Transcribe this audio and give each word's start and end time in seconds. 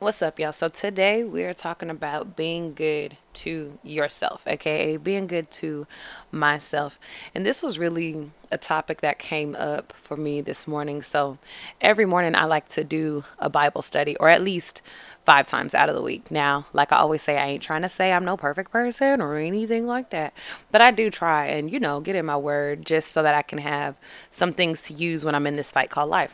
What's 0.00 0.22
up, 0.22 0.40
y'all? 0.40 0.52
So, 0.52 0.68
today 0.68 1.22
we 1.22 1.44
are 1.44 1.54
talking 1.54 1.88
about 1.88 2.34
being 2.34 2.74
good 2.74 3.16
to 3.34 3.78
yourself, 3.84 4.42
aka 4.44 4.96
being 4.96 5.28
good 5.28 5.52
to 5.52 5.86
myself. 6.32 6.98
And 7.32 7.46
this 7.46 7.62
was 7.62 7.78
really 7.78 8.32
a 8.50 8.58
topic 8.58 9.02
that 9.02 9.20
came 9.20 9.54
up 9.54 9.92
for 10.02 10.16
me 10.16 10.40
this 10.40 10.66
morning. 10.66 11.00
So, 11.02 11.38
every 11.80 12.06
morning 12.06 12.34
I 12.34 12.44
like 12.46 12.66
to 12.70 12.82
do 12.82 13.24
a 13.38 13.48
Bible 13.48 13.82
study, 13.82 14.16
or 14.16 14.28
at 14.28 14.42
least 14.42 14.82
five 15.24 15.46
times 15.46 15.74
out 15.74 15.88
of 15.88 15.94
the 15.94 16.02
week. 16.02 16.28
Now, 16.28 16.66
like 16.72 16.92
I 16.92 16.96
always 16.96 17.22
say, 17.22 17.38
I 17.38 17.46
ain't 17.46 17.62
trying 17.62 17.82
to 17.82 17.88
say 17.88 18.12
I'm 18.12 18.24
no 18.24 18.36
perfect 18.36 18.72
person 18.72 19.20
or 19.20 19.36
anything 19.36 19.86
like 19.86 20.10
that, 20.10 20.34
but 20.72 20.80
I 20.80 20.90
do 20.90 21.08
try 21.08 21.46
and, 21.46 21.72
you 21.72 21.78
know, 21.78 22.00
get 22.00 22.16
in 22.16 22.26
my 22.26 22.36
word 22.36 22.84
just 22.84 23.12
so 23.12 23.22
that 23.22 23.36
I 23.36 23.42
can 23.42 23.58
have 23.58 23.94
some 24.32 24.52
things 24.52 24.82
to 24.82 24.92
use 24.92 25.24
when 25.24 25.36
I'm 25.36 25.46
in 25.46 25.54
this 25.54 25.70
fight 25.70 25.88
called 25.88 26.10
life. 26.10 26.32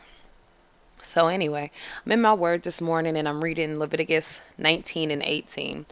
So, 1.13 1.27
anyway, 1.27 1.73
I'm 2.07 2.13
in 2.13 2.21
my 2.21 2.35
word 2.35 2.63
this 2.63 2.81
morning 2.81 3.17
and 3.17 3.29
I'm 3.29 3.43
reading 3.43 3.81
Leviticus 3.81 4.39
19 4.59 5.11
and 5.11 5.25
18. 5.25 5.85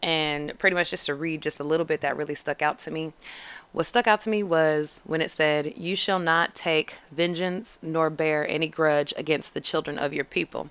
And 0.00 0.56
pretty 0.60 0.76
much 0.76 0.90
just 0.90 1.06
to 1.06 1.14
read 1.16 1.42
just 1.42 1.58
a 1.58 1.64
little 1.64 1.84
bit 1.84 2.02
that 2.02 2.16
really 2.16 2.36
stuck 2.36 2.62
out 2.62 2.78
to 2.80 2.92
me. 2.92 3.12
What 3.72 3.86
stuck 3.86 4.06
out 4.06 4.20
to 4.20 4.30
me 4.30 4.44
was 4.44 5.00
when 5.02 5.22
it 5.22 5.32
said, 5.32 5.74
You 5.76 5.96
shall 5.96 6.20
not 6.20 6.54
take 6.54 6.94
vengeance 7.10 7.80
nor 7.82 8.10
bear 8.10 8.48
any 8.48 8.68
grudge 8.68 9.12
against 9.16 9.54
the 9.54 9.60
children 9.60 9.98
of 9.98 10.12
your 10.12 10.24
people. 10.24 10.70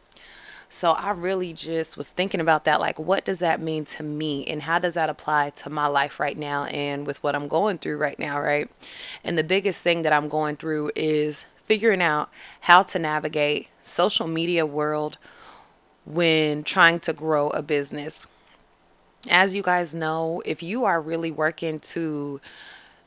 So 0.69 0.91
I 0.91 1.11
really 1.11 1.51
just 1.51 1.97
was 1.97 2.07
thinking 2.07 2.39
about 2.39 2.63
that. 2.63 2.79
Like, 2.79 2.99
what 2.99 3.25
does 3.25 3.39
that 3.39 3.59
mean 3.59 3.83
to 3.83 4.03
me? 4.03 4.45
And 4.45 4.61
how 4.61 4.79
does 4.79 4.93
that 4.93 5.09
apply 5.09 5.49
to 5.57 5.69
my 5.69 5.87
life 5.87 6.21
right 6.21 6.37
now 6.37 6.63
and 6.65 7.05
with 7.05 7.21
what 7.21 7.35
I'm 7.35 7.49
going 7.49 7.79
through 7.79 7.97
right 7.97 8.17
now, 8.17 8.39
right? 8.39 8.69
And 9.25 9.37
the 9.37 9.43
biggest 9.43 9.81
thing 9.81 10.03
that 10.03 10.13
I'm 10.13 10.29
going 10.29 10.55
through 10.55 10.91
is 10.95 11.43
figuring 11.69 12.01
out 12.01 12.31
how 12.61 12.81
to 12.81 12.97
navigate 12.97 13.67
social 13.83 14.27
media 14.27 14.65
world 14.65 15.19
when 16.03 16.63
trying 16.63 16.99
to 16.99 17.13
grow 17.13 17.51
a 17.51 17.61
business. 17.61 18.25
As 19.29 19.53
you 19.53 19.61
guys 19.61 19.93
know, 19.93 20.41
if 20.45 20.63
you 20.63 20.85
are 20.85 20.99
really 20.99 21.29
working 21.29 21.79
to 21.81 22.41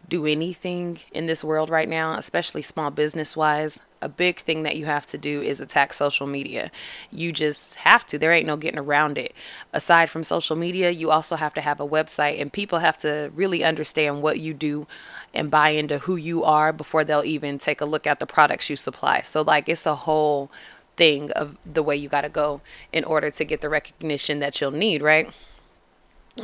do 0.09 0.27
anything 0.27 1.01
in 1.13 1.27
this 1.27 1.43
world 1.43 1.71
right 1.71 1.89
now, 1.89 2.19
especially 2.19 2.63
small 2.63 2.91
business 2.91 3.37
wise, 3.37 3.81
a 4.03 4.09
big 4.09 4.41
thing 4.41 4.65
that 4.65 4.77
you 4.77 4.85
have 4.85 5.07
to 5.07 5.17
do 5.17 5.41
is 5.41 5.61
attack 5.61 5.95
social 5.95 6.27
media. 6.27 6.71
You 7.11 7.33
just 7.33 7.77
have 7.77 8.05
to. 8.09 8.19
There 8.19 8.33
ain't 8.33 8.47
no 8.47 8.57
getting 8.57 8.79
around 8.79 9.17
it. 9.17 9.33
Aside 9.73 10.11
from 10.11 10.25
social 10.25 10.57
media, 10.57 10.91
you 10.91 11.11
also 11.11 11.37
have 11.37 11.55
to 11.55 11.61
have 11.61 11.81
a 11.81 11.89
website, 11.89 12.41
and 12.41 12.53
people 12.53 12.81
have 12.81 12.99
to 12.99 13.31
really 13.35 13.63
understand 13.63 14.21
what 14.21 14.41
you 14.41 14.53
do 14.53 14.87
and 15.33 15.51
buy 15.51 15.71
into 15.71 15.99
who 15.99 16.17
you 16.17 16.43
are 16.45 16.73
before 16.73 17.05
they'll 17.05 17.25
even 17.25 17.59
take 17.59 17.81
a 17.81 17.87
look 17.87 18.07
at 18.07 18.19
the 18.19 18.27
products 18.27 18.69
you 18.69 18.77
supply. 18.77 19.23
So, 19.23 19.43
like, 19.43 19.69
it's 19.69 19.87
a 19.87 19.95
whole 19.95 20.51
thing 20.97 21.31
of 21.33 21.57
the 21.65 21.83
way 21.83 21.97
you 21.97 22.09
got 22.09 22.23
to 22.23 22.29
go 22.29 22.61
in 22.93 23.05
order 23.05 23.31
to 23.31 23.45
get 23.45 23.61
the 23.61 23.69
recognition 23.69 24.41
that 24.41 24.61
you'll 24.61 24.73
need, 24.73 25.01
right? 25.01 25.33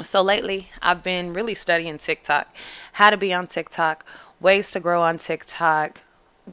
So 0.02 0.22
lately, 0.22 0.68
I've 0.82 1.02
been 1.02 1.32
really 1.32 1.54
studying 1.54 1.96
TikTok, 1.98 2.54
how 2.92 3.10
to 3.10 3.16
be 3.16 3.32
on 3.32 3.46
TikTok, 3.46 4.04
ways 4.38 4.70
to 4.72 4.80
grow 4.80 5.02
on 5.02 5.18
TikTok, 5.18 6.02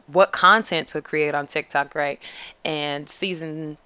what 0.07 0.31
content 0.31 0.87
to 0.89 1.01
create 1.01 1.35
on 1.35 1.47
TikTok, 1.47 1.95
right? 1.95 2.19
And 2.63 3.09
season 3.09 3.77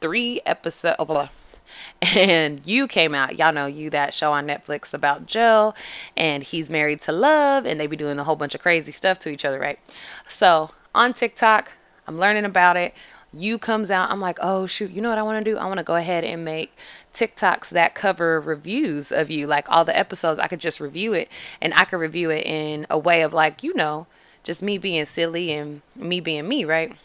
three 0.00 0.40
episode, 0.44 0.96
oh, 0.98 1.04
blah, 1.06 1.28
and 2.02 2.66
you 2.66 2.86
came 2.86 3.14
out. 3.14 3.38
Y'all 3.38 3.52
know 3.52 3.66
you 3.66 3.90
that 3.90 4.12
show 4.12 4.32
on 4.32 4.46
Netflix 4.46 4.92
about 4.92 5.26
Joe, 5.26 5.74
and 6.16 6.42
he's 6.42 6.68
married 6.68 7.00
to 7.02 7.12
Love, 7.12 7.64
and 7.64 7.80
they 7.80 7.86
be 7.86 7.96
doing 7.96 8.18
a 8.18 8.24
whole 8.24 8.36
bunch 8.36 8.54
of 8.54 8.60
crazy 8.60 8.92
stuff 8.92 9.18
to 9.20 9.30
each 9.30 9.44
other, 9.44 9.58
right? 9.58 9.78
So 10.28 10.72
on 10.94 11.14
TikTok, 11.14 11.72
I'm 12.06 12.18
learning 12.18 12.44
about 12.44 12.76
it 12.76 12.94
you 13.32 13.58
comes 13.58 13.90
out 13.90 14.10
i'm 14.10 14.20
like 14.20 14.38
oh 14.40 14.66
shoot 14.66 14.90
you 14.90 15.00
know 15.00 15.08
what 15.08 15.18
i 15.18 15.22
want 15.22 15.44
to 15.44 15.50
do? 15.50 15.56
I 15.56 15.66
want 15.66 15.78
to 15.78 15.84
go 15.84 15.96
ahead 15.96 16.24
and 16.24 16.44
make 16.44 16.76
tiktoks 17.14 17.68
that 17.70 17.94
cover 17.94 18.40
reviews 18.40 19.12
of 19.12 19.30
you 19.30 19.46
like 19.46 19.70
all 19.70 19.84
the 19.84 19.96
episodes 19.96 20.40
i 20.40 20.48
could 20.48 20.60
just 20.60 20.80
review 20.80 21.12
it. 21.12 21.28
And 21.60 21.72
i 21.74 21.84
could 21.84 21.98
review 21.98 22.30
it 22.30 22.44
in 22.46 22.86
a 22.90 22.98
way 22.98 23.22
of 23.22 23.32
like 23.32 23.62
you 23.62 23.74
know 23.74 24.06
just 24.42 24.62
me 24.62 24.78
being 24.78 25.06
silly 25.06 25.52
and 25.52 25.82
me 25.94 26.20
being 26.20 26.48
me 26.48 26.64
right? 26.64 26.96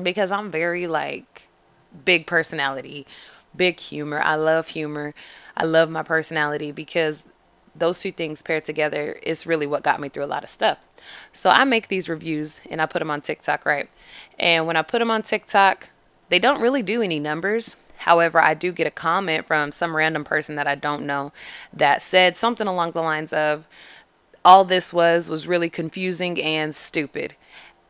Because 0.00 0.30
i'm 0.30 0.50
very 0.50 0.86
like 0.86 1.42
big 2.04 2.26
personality 2.26 3.06
big 3.56 3.80
humor. 3.80 4.20
I 4.20 4.36
love 4.36 4.68
humor. 4.68 5.14
I 5.56 5.64
love 5.64 5.90
my 5.90 6.02
personality 6.02 6.72
because 6.72 7.22
those 7.74 8.00
two 8.00 8.12
things 8.12 8.42
paired 8.42 8.64
together 8.64 9.12
is 9.22 9.46
really 9.46 9.66
what 9.66 9.82
got 9.82 10.00
me 10.00 10.08
through 10.08 10.24
a 10.24 10.26
lot 10.26 10.44
of 10.44 10.50
stuff 10.50 10.78
so 11.32 11.50
I 11.50 11.64
make 11.64 11.88
these 11.88 12.08
reviews 12.08 12.60
and 12.70 12.80
I 12.80 12.86
put 12.86 12.98
them 12.98 13.10
on 13.10 13.20
TikTok, 13.20 13.64
right? 13.64 13.88
And 14.38 14.66
when 14.66 14.76
I 14.76 14.82
put 14.82 14.98
them 14.98 15.10
on 15.10 15.22
TikTok, 15.22 15.88
they 16.28 16.38
don't 16.38 16.60
really 16.60 16.82
do 16.82 17.02
any 17.02 17.18
numbers. 17.18 17.76
However, 17.98 18.40
I 18.40 18.54
do 18.54 18.72
get 18.72 18.86
a 18.86 18.90
comment 18.90 19.46
from 19.46 19.72
some 19.72 19.94
random 19.94 20.24
person 20.24 20.56
that 20.56 20.66
I 20.66 20.74
don't 20.74 21.06
know 21.06 21.32
that 21.72 22.02
said 22.02 22.36
something 22.36 22.66
along 22.66 22.92
the 22.92 23.02
lines 23.02 23.32
of, 23.32 23.66
all 24.42 24.64
this 24.64 24.90
was 24.90 25.28
was 25.28 25.46
really 25.46 25.68
confusing 25.68 26.40
and 26.40 26.74
stupid. 26.74 27.34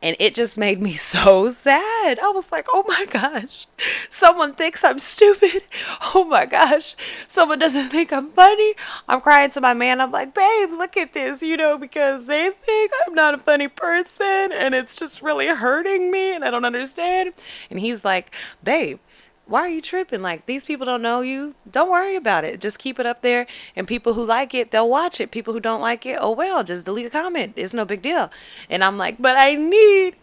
And 0.01 0.15
it 0.19 0.33
just 0.33 0.57
made 0.57 0.81
me 0.81 0.93
so 0.95 1.49
sad. 1.51 2.19
I 2.19 2.29
was 2.29 2.45
like, 2.51 2.67
oh 2.71 2.83
my 2.87 3.05
gosh, 3.05 3.67
someone 4.09 4.53
thinks 4.53 4.83
I'm 4.83 4.99
stupid. 4.99 5.63
Oh 6.13 6.25
my 6.25 6.45
gosh, 6.45 6.95
someone 7.27 7.59
doesn't 7.59 7.89
think 7.89 8.11
I'm 8.11 8.29
funny. 8.29 8.75
I'm 9.07 9.21
crying 9.21 9.49
to 9.51 9.61
my 9.61 9.73
man. 9.73 10.01
I'm 10.01 10.11
like, 10.11 10.33
babe, 10.33 10.71
look 10.71 10.97
at 10.97 11.13
this, 11.13 11.41
you 11.41 11.55
know, 11.55 11.77
because 11.77 12.25
they 12.27 12.49
think 12.49 12.91
I'm 13.05 13.13
not 13.13 13.33
a 13.33 13.37
funny 13.37 13.67
person 13.67 14.51
and 14.51 14.73
it's 14.73 14.95
just 14.97 15.21
really 15.21 15.47
hurting 15.47 16.11
me 16.11 16.33
and 16.35 16.43
I 16.43 16.49
don't 16.49 16.65
understand. 16.65 17.33
And 17.69 17.79
he's 17.79 18.03
like, 18.03 18.33
babe, 18.63 18.99
why 19.45 19.61
are 19.61 19.69
you 19.69 19.81
tripping? 19.81 20.21
Like 20.21 20.45
these 20.45 20.65
people 20.65 20.85
don't 20.85 21.01
know 21.01 21.21
you. 21.21 21.55
Don't 21.69 21.91
worry 21.91 22.15
about 22.15 22.45
it. 22.45 22.61
Just 22.61 22.79
keep 22.79 22.99
it 22.99 23.05
up 23.05 23.21
there. 23.21 23.47
And 23.75 23.87
people 23.87 24.13
who 24.13 24.23
like 24.23 24.53
it, 24.53 24.71
they'll 24.71 24.89
watch 24.89 25.19
it. 25.19 25.31
People 25.31 25.53
who 25.53 25.59
don't 25.59 25.81
like 25.81 26.05
it, 26.05 26.17
oh 26.21 26.31
well, 26.31 26.63
just 26.63 26.85
delete 26.85 27.07
a 27.07 27.09
comment. 27.09 27.53
It's 27.55 27.73
no 27.73 27.85
big 27.85 28.01
deal. 28.01 28.31
And 28.69 28.83
I'm 28.83 28.97
like, 28.97 29.21
but 29.21 29.37
I 29.37 29.55
need 29.55 30.15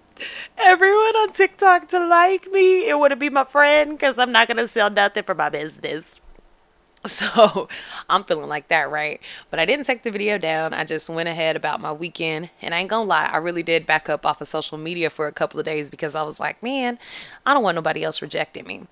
everyone 0.56 1.16
on 1.16 1.32
TikTok 1.32 1.88
to 1.88 2.06
like 2.06 2.50
me. 2.50 2.88
It 2.88 2.98
wouldn't 2.98 3.20
be 3.20 3.30
my 3.30 3.44
friend 3.44 3.92
because 3.92 4.18
I'm 4.18 4.32
not 4.32 4.48
gonna 4.48 4.68
sell 4.68 4.90
nothing 4.90 5.24
for 5.24 5.34
my 5.34 5.48
business. 5.48 6.04
So 7.08 7.68
I'm 8.08 8.24
feeling 8.24 8.48
like 8.48 8.68
that, 8.68 8.90
right? 8.90 9.20
But 9.50 9.60
I 9.60 9.66
didn't 9.66 9.86
take 9.86 10.02
the 10.02 10.10
video 10.10 10.36
down. 10.36 10.74
I 10.74 10.84
just 10.84 11.08
went 11.08 11.28
ahead 11.28 11.56
about 11.56 11.80
my 11.80 11.92
weekend. 11.92 12.50
And 12.60 12.74
I 12.74 12.80
ain't 12.80 12.90
gonna 12.90 13.04
lie, 13.04 13.26
I 13.26 13.36
really 13.38 13.62
did 13.62 13.86
back 13.86 14.08
up 14.08 14.26
off 14.26 14.40
of 14.40 14.48
social 14.48 14.78
media 14.78 15.08
for 15.10 15.26
a 15.26 15.32
couple 15.32 15.60
of 15.60 15.66
days 15.66 15.90
because 15.90 16.14
I 16.14 16.22
was 16.22 16.40
like, 16.40 16.62
man, 16.62 16.98
I 17.46 17.54
don't 17.54 17.62
want 17.62 17.76
nobody 17.76 18.02
else 18.02 18.20
rejecting 18.20 18.66
me. 18.66 18.82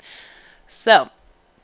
So 0.69 1.11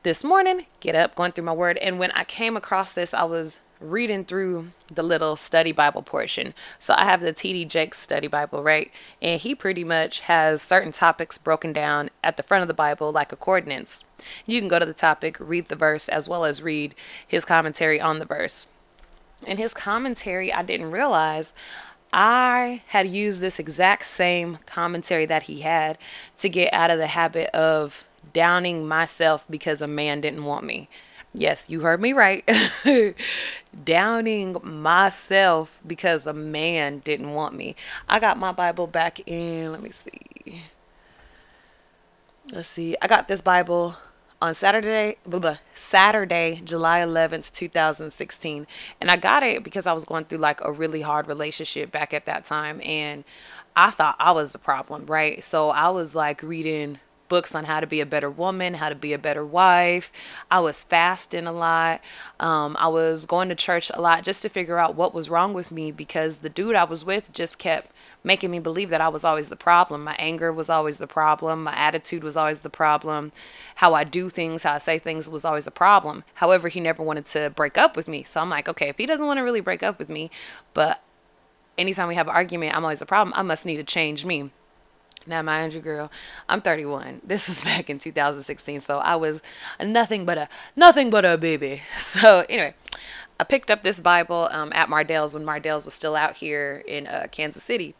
this 0.02 0.24
morning, 0.24 0.66
get 0.80 0.94
up, 0.94 1.14
going 1.14 1.32
through 1.32 1.44
my 1.44 1.52
word. 1.52 1.78
And 1.78 1.98
when 1.98 2.10
I 2.12 2.24
came 2.24 2.56
across 2.56 2.92
this, 2.92 3.14
I 3.14 3.24
was 3.24 3.60
reading 3.82 4.24
through 4.24 4.68
the 4.92 5.02
little 5.02 5.36
study 5.36 5.72
Bible 5.72 6.02
portion. 6.02 6.54
So 6.78 6.94
I 6.96 7.04
have 7.04 7.20
the 7.20 7.32
TD 7.32 7.68
Jakes 7.68 7.98
study 7.98 8.26
Bible, 8.26 8.62
right? 8.62 8.90
And 9.20 9.40
he 9.40 9.54
pretty 9.54 9.84
much 9.84 10.20
has 10.20 10.62
certain 10.62 10.92
topics 10.92 11.38
broken 11.38 11.72
down 11.72 12.10
at 12.22 12.36
the 12.36 12.42
front 12.42 12.62
of 12.62 12.68
the 12.68 12.74
Bible 12.74 13.12
like 13.12 13.32
a 13.32 13.36
coordinates. 13.36 14.02
You 14.46 14.60
can 14.60 14.68
go 14.68 14.78
to 14.78 14.86
the 14.86 14.92
topic, 14.92 15.36
read 15.38 15.68
the 15.68 15.76
verse, 15.76 16.08
as 16.08 16.28
well 16.28 16.44
as 16.44 16.62
read 16.62 16.94
his 17.26 17.44
commentary 17.44 18.00
on 18.00 18.18
the 18.18 18.24
verse. 18.24 18.66
In 19.46 19.56
his 19.56 19.74
commentary, 19.74 20.52
I 20.52 20.62
didn't 20.62 20.92
realize 20.92 21.52
I 22.12 22.82
had 22.88 23.08
used 23.08 23.40
this 23.40 23.58
exact 23.58 24.06
same 24.06 24.58
commentary 24.66 25.26
that 25.26 25.44
he 25.44 25.62
had 25.62 25.98
to 26.38 26.48
get 26.48 26.72
out 26.72 26.90
of 26.90 26.98
the 26.98 27.06
habit 27.08 27.50
of 27.50 28.04
downing 28.32 28.86
myself 28.86 29.44
because 29.48 29.80
a 29.80 29.86
man 29.86 30.20
didn't 30.20 30.44
want 30.44 30.64
me. 30.64 30.88
Yes, 31.34 31.70
you 31.70 31.80
heard 31.80 32.00
me 32.00 32.12
right. 32.12 32.48
Downing 33.84 34.56
myself 34.62 35.80
because 35.86 36.26
a 36.26 36.32
man 36.34 36.98
didn't 36.98 37.32
want 37.32 37.54
me. 37.54 37.74
I 38.08 38.18
got 38.18 38.38
my 38.38 38.52
Bible 38.52 38.86
back 38.86 39.26
in, 39.26 39.72
let 39.72 39.82
me 39.82 39.92
see. 39.92 40.64
Let's 42.52 42.68
see. 42.68 42.96
I 43.00 43.06
got 43.06 43.28
this 43.28 43.40
Bible 43.40 43.96
on 44.42 44.54
Saturday, 44.54 45.16
blah, 45.24 45.38
blah, 45.38 45.58
Saturday, 45.74 46.60
July 46.64 47.00
11th, 47.00 47.50
2016. 47.52 48.66
And 49.00 49.10
I 49.10 49.16
got 49.16 49.42
it 49.42 49.62
because 49.62 49.86
I 49.86 49.92
was 49.94 50.04
going 50.04 50.26
through 50.26 50.38
like 50.38 50.60
a 50.62 50.70
really 50.70 51.00
hard 51.00 51.28
relationship 51.28 51.90
back 51.90 52.12
at 52.12 52.26
that 52.26 52.44
time. 52.44 52.80
And 52.82 53.24
I 53.74 53.90
thought 53.90 54.16
I 54.18 54.32
was 54.32 54.52
the 54.52 54.58
problem, 54.58 55.06
right? 55.06 55.42
So 55.42 55.70
I 55.70 55.88
was 55.88 56.14
like 56.14 56.42
reading 56.42 56.98
books 57.28 57.54
on 57.54 57.64
how 57.64 57.80
to 57.80 57.86
be 57.86 58.00
a 58.00 58.06
better 58.06 58.30
woman, 58.30 58.74
how 58.74 58.88
to 58.88 58.94
be 58.94 59.12
a 59.12 59.18
better 59.18 59.44
wife. 59.44 60.10
I 60.50 60.60
was 60.60 60.82
fasting 60.82 61.46
a 61.46 61.52
lot. 61.52 62.00
Um, 62.40 62.76
I 62.78 62.88
was 62.88 63.26
going 63.26 63.48
to 63.48 63.54
church 63.54 63.90
a 63.94 64.00
lot 64.00 64.24
just 64.24 64.42
to 64.42 64.48
figure 64.48 64.78
out 64.78 64.94
what 64.94 65.14
was 65.14 65.30
wrong 65.30 65.54
with 65.54 65.70
me 65.70 65.90
because 65.90 66.38
the 66.38 66.48
dude 66.48 66.74
I 66.74 66.84
was 66.84 67.04
with 67.04 67.32
just 67.32 67.58
kept 67.58 67.90
making 68.24 68.50
me 68.50 68.58
believe 68.58 68.90
that 68.90 69.00
I 69.00 69.08
was 69.08 69.24
always 69.24 69.48
the 69.48 69.56
problem. 69.56 70.04
My 70.04 70.14
anger 70.18 70.52
was 70.52 70.68
always 70.68 70.98
the 70.98 71.06
problem. 71.06 71.64
My 71.64 71.74
attitude 71.74 72.22
was 72.22 72.36
always 72.36 72.60
the 72.60 72.70
problem. 72.70 73.32
How 73.76 73.94
I 73.94 74.04
do 74.04 74.28
things, 74.28 74.62
how 74.62 74.74
I 74.74 74.78
say 74.78 74.98
things 74.98 75.28
was 75.28 75.44
always 75.44 75.64
the 75.64 75.70
problem. 75.70 76.24
However, 76.34 76.68
he 76.68 76.80
never 76.80 77.02
wanted 77.02 77.26
to 77.26 77.50
break 77.50 77.76
up 77.76 77.96
with 77.96 78.08
me. 78.08 78.22
So 78.22 78.40
I'm 78.40 78.50
like, 78.50 78.68
okay, 78.68 78.88
if 78.88 78.98
he 78.98 79.06
doesn't 79.06 79.26
want 79.26 79.38
to 79.38 79.42
really 79.42 79.60
break 79.60 79.82
up 79.82 79.98
with 79.98 80.08
me, 80.08 80.30
but 80.74 81.02
anytime 81.76 82.08
we 82.08 82.14
have 82.14 82.28
an 82.28 82.34
argument, 82.34 82.76
I'm 82.76 82.84
always 82.84 83.00
the 83.00 83.06
problem, 83.06 83.34
I 83.36 83.42
must 83.42 83.66
need 83.66 83.76
to 83.76 83.84
change 83.84 84.24
me. 84.24 84.50
Now, 85.26 85.42
mind 85.42 85.74
you, 85.74 85.80
girl, 85.80 86.10
I'm 86.48 86.60
31. 86.60 87.20
This 87.24 87.48
was 87.48 87.62
back 87.64 87.88
in 87.90 87.98
2016, 87.98 88.80
so 88.80 88.98
I 88.98 89.16
was 89.16 89.40
nothing 89.80 90.24
but 90.24 90.38
a 90.38 90.48
nothing 90.76 91.10
but 91.10 91.24
a 91.24 91.36
baby. 91.38 91.82
So 91.98 92.44
anyway, 92.48 92.74
I 93.40 93.44
picked 93.44 93.70
up 93.70 93.82
this 93.82 94.00
Bible 94.00 94.48
um, 94.52 94.72
at 94.74 94.88
Mardel's 94.88 95.34
when 95.34 95.44
Mardel's 95.44 95.84
was 95.84 95.94
still 95.94 96.14
out 96.14 96.36
here 96.36 96.82
in 96.86 97.06
uh, 97.06 97.26
Kansas 97.30 97.62
City, 97.62 97.94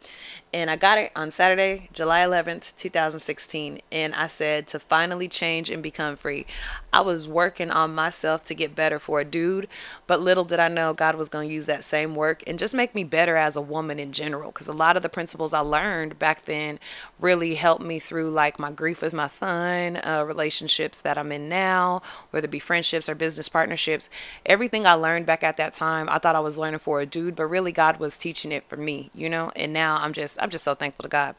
and 0.53 0.69
I 0.69 0.75
got 0.75 0.99
it 0.99 1.11
on 1.15 1.31
Saturday, 1.31 1.89
July 1.93 2.19
11th, 2.19 2.75
2016. 2.77 3.81
And 3.91 4.13
I 4.13 4.27
said 4.27 4.67
to 4.67 4.79
finally 4.79 5.27
change 5.27 5.71
and 5.71 5.81
become 5.81 6.15
free. 6.15 6.45
I 6.93 7.01
was 7.01 7.27
working 7.27 7.71
on 7.71 7.95
myself 7.95 8.43
to 8.45 8.53
get 8.53 8.75
better 8.75 8.99
for 8.99 9.19
a 9.19 9.25
dude, 9.25 9.67
but 10.05 10.21
little 10.21 10.43
did 10.43 10.59
I 10.59 10.67
know 10.67 10.93
God 10.93 11.15
was 11.15 11.27
going 11.27 11.49
to 11.49 11.53
use 11.53 11.65
that 11.65 11.83
same 11.83 12.13
work 12.13 12.43
and 12.45 12.59
just 12.59 12.75
make 12.75 12.93
me 12.93 13.03
better 13.03 13.35
as 13.35 13.55
a 13.55 13.61
woman 13.61 13.97
in 13.97 14.11
general. 14.11 14.51
Because 14.51 14.67
a 14.67 14.73
lot 14.73 14.95
of 14.95 15.01
the 15.01 15.09
principles 15.09 15.55
I 15.55 15.61
learned 15.61 16.19
back 16.19 16.45
then 16.45 16.79
really 17.19 17.55
helped 17.55 17.83
me 17.83 17.97
through 17.97 18.29
like 18.29 18.59
my 18.59 18.69
grief 18.69 19.01
with 19.01 19.13
my 19.13 19.27
son, 19.27 19.99
uh, 20.03 20.23
relationships 20.23 21.01
that 21.01 21.17
I'm 21.17 21.31
in 21.31 21.49
now, 21.49 22.03
whether 22.29 22.45
it 22.45 22.51
be 22.51 22.59
friendships 22.59 23.09
or 23.09 23.15
business 23.15 23.49
partnerships. 23.49 24.07
Everything 24.45 24.85
I 24.85 24.93
learned 24.93 25.22
back 25.25 25.43
at 25.43 25.57
that 25.57 25.73
time, 25.73 26.09
I 26.09 26.17
thought 26.17 26.35
I 26.35 26.39
was 26.39 26.57
learning 26.57 26.79
for 26.79 27.01
a 27.01 27.05
dude, 27.05 27.35
but 27.35 27.45
really 27.45 27.71
God 27.71 27.99
was 27.99 28.17
teaching 28.17 28.51
it 28.51 28.63
for 28.67 28.77
me, 28.77 29.09
you 29.13 29.29
know. 29.29 29.51
And 29.55 29.73
now 29.73 29.97
I'm 29.97 30.13
just 30.13 30.37
I'm 30.41 30.49
just 30.49 30.63
so 30.63 30.75
thankful 30.75 31.03
to 31.03 31.09
God. 31.09 31.35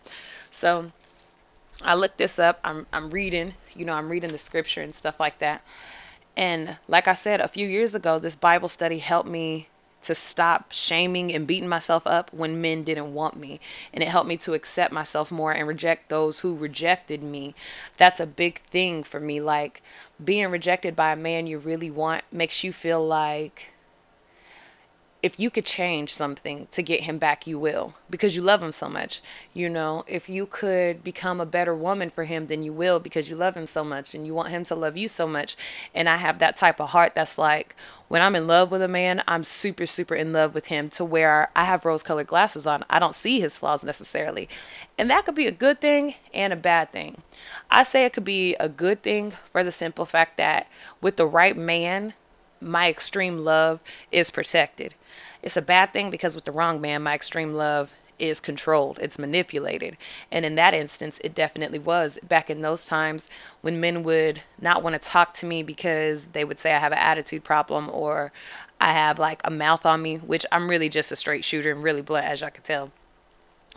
So 0.50 0.92
I 1.82 1.94
looked 1.94 2.19
this 2.19 2.38
up. 2.38 2.60
I'm 2.64 2.86
I'm 2.92 3.10
reading, 3.10 3.54
you 3.75 3.84
know, 3.84 3.94
I'm 3.94 4.08
reading 4.08 4.32
the 4.32 4.38
scripture 4.38 4.82
and 4.82 4.94
stuff 4.94 5.19
like 5.19 5.38
that. 5.38 5.62
And 6.36 6.78
like 6.88 7.06
I 7.06 7.14
said 7.14 7.40
a 7.40 7.48
few 7.48 7.69
years 7.69 7.94
ago, 7.94 8.19
this 8.19 8.36
Bible 8.36 8.69
study 8.69 8.98
helped 8.98 9.28
me 9.28 9.69
to 10.04 10.14
stop 10.14 10.70
shaming 10.70 11.32
and 11.32 11.46
beating 11.46 11.69
myself 11.69 12.06
up 12.06 12.32
when 12.32 12.60
men 12.60 12.84
didn't 12.84 13.14
want 13.14 13.36
me. 13.36 13.58
And 13.92 14.02
it 14.02 14.08
helped 14.08 14.28
me 14.28 14.36
to 14.38 14.54
accept 14.54 14.92
myself 14.92 15.32
more 15.32 15.52
and 15.52 15.66
reject 15.66 16.08
those 16.08 16.40
who 16.40 16.54
rejected 16.54 17.22
me. 17.22 17.54
That's 17.96 18.20
a 18.20 18.26
big 18.26 18.60
thing 18.62 19.02
for 19.02 19.19
me. 19.19 19.40
Like 19.40 19.82
being 20.22 20.48
rejected 20.48 20.94
by 20.94 21.12
a 21.12 21.16
man 21.16 21.46
you 21.46 21.58
really 21.58 21.90
want 21.90 22.25
makes 22.31 22.62
you 22.62 22.72
feel 22.72 23.04
like 23.04 23.72
if 25.25 25.41
you 25.41 25.49
could 25.49 25.65
change 25.65 26.15
something 26.15 26.69
to 26.71 26.82
get 26.82 27.05
him 27.05 27.17
back, 27.17 27.47
you 27.47 27.59
will 27.59 27.94
because 28.11 28.37
you 28.37 28.43
love 28.43 28.62
him 28.62 28.73
so 28.73 28.91
much. 28.91 29.23
You 29.55 29.71
know, 29.71 30.05
if 30.06 30.29
you 30.29 30.44
could 30.44 31.03
become 31.03 31.41
a 31.41 31.47
better 31.47 31.75
woman 31.75 32.11
for 32.11 32.25
him, 32.25 32.49
then 32.49 32.62
you 32.62 32.75
will 32.75 33.00
because 33.00 33.31
you 33.31 33.35
love 33.35 33.56
him 33.56 33.67
so 33.67 33.82
much 33.82 34.15
and 34.15 34.26
you 34.26 34.35
want 34.35 34.50
him 34.50 34.65
to 34.65 34.75
love 34.75 34.99
you 34.99 35.09
so 35.09 35.26
much. 35.26 35.56
And 35.94 36.11
I 36.11 36.19
have 36.19 36.41
that 36.41 36.56
type 36.56 36.79
of 36.79 36.91
heart 36.91 37.15
that's 37.15 37.38
like, 37.38 37.75
when 38.09 38.21
I'm 38.21 38.37
in 38.37 38.47
love 38.47 38.71
with 38.71 38.82
a 38.82 38.87
man, 38.87 39.25
I'm 39.26 39.44
super, 39.44 39.87
super 39.87 40.15
in 40.15 40.35
love 40.35 40.53
with 40.53 40.67
him 40.67 40.91
to 40.91 41.06
where 41.06 41.49
I 41.56 41.65
have 41.65 41.87
rose 41.87 42.03
colored 42.03 42.27
glasses 42.27 42.67
on. 42.67 42.85
I 42.91 42.99
don't 42.99 43.15
see 43.15 43.41
his 43.41 43.56
flaws 43.56 43.82
necessarily. 43.82 44.47
And 44.99 45.09
that 45.09 45.25
could 45.25 45.35
be 45.35 45.47
a 45.47 45.53
good 45.53 45.81
thing 45.81 46.17
and 46.35 46.53
a 46.53 46.56
bad 46.56 46.93
thing. 46.93 47.23
I 47.70 47.85
say 47.85 48.05
it 48.05 48.12
could 48.12 48.25
be 48.25 48.56
a 48.61 48.69
good 48.69 49.03
thing 49.03 49.32
for 49.50 49.65
the 49.65 49.73
simple 49.73 50.05
fact 50.05 50.37
that 50.37 50.67
with 51.00 51.17
the 51.17 51.27
right 51.27 51.56
man, 51.56 52.12
my 52.61 52.91
extreme 52.91 53.38
love 53.38 53.81
is 54.12 54.31
protected 54.31 54.94
it's 55.44 55.58
a 55.58 55.62
bad 55.62 55.93
thing 55.93 56.11
because 56.11 56.35
with 56.35 56.46
the 56.46 56.52
wrong 56.52 56.81
man, 56.81 57.02
my 57.02 57.14
extreme 57.14 57.52
love 57.52 57.93
is 58.19 58.41
controlled, 58.41 58.99
it's 59.02 59.19
manipulated. 59.19 59.96
And 60.32 60.44
in 60.46 60.55
that 60.55 60.73
instance, 60.73 61.20
it 61.23 61.35
definitely 61.35 61.79
was. 61.79 62.19
Back 62.26 62.49
in 62.49 62.62
those 62.62 62.87
times 62.87 63.29
when 63.61 63.81
men 63.81 64.02
would 64.05 64.43
not 64.58 64.82
want 64.82 64.94
to 64.94 64.99
talk 64.99 65.35
to 65.35 65.46
me 65.46 65.62
because 65.62 66.29
they 66.29 66.44
would 66.44 66.58
say 66.58 66.73
I 66.73 66.79
have 66.79 66.93
an 66.93 66.99
attitude 66.99 67.44
problem 67.44 67.91
or 67.93 68.32
I 68.81 68.93
have 68.93 69.19
like 69.19 69.43
a 69.44 69.50
mouth 69.50 69.85
on 69.85 70.00
me, 70.00 70.17
which 70.17 70.46
I'm 70.50 70.70
really 70.70 70.88
just 70.88 71.12
a 71.12 71.17
straight 71.17 71.44
shooter 71.44 71.73
and 71.73 71.82
really 71.82 72.02
blunt, 72.02 72.26
as 72.26 72.41
y'all 72.41 72.50
can 72.50 72.62
tell 72.62 72.91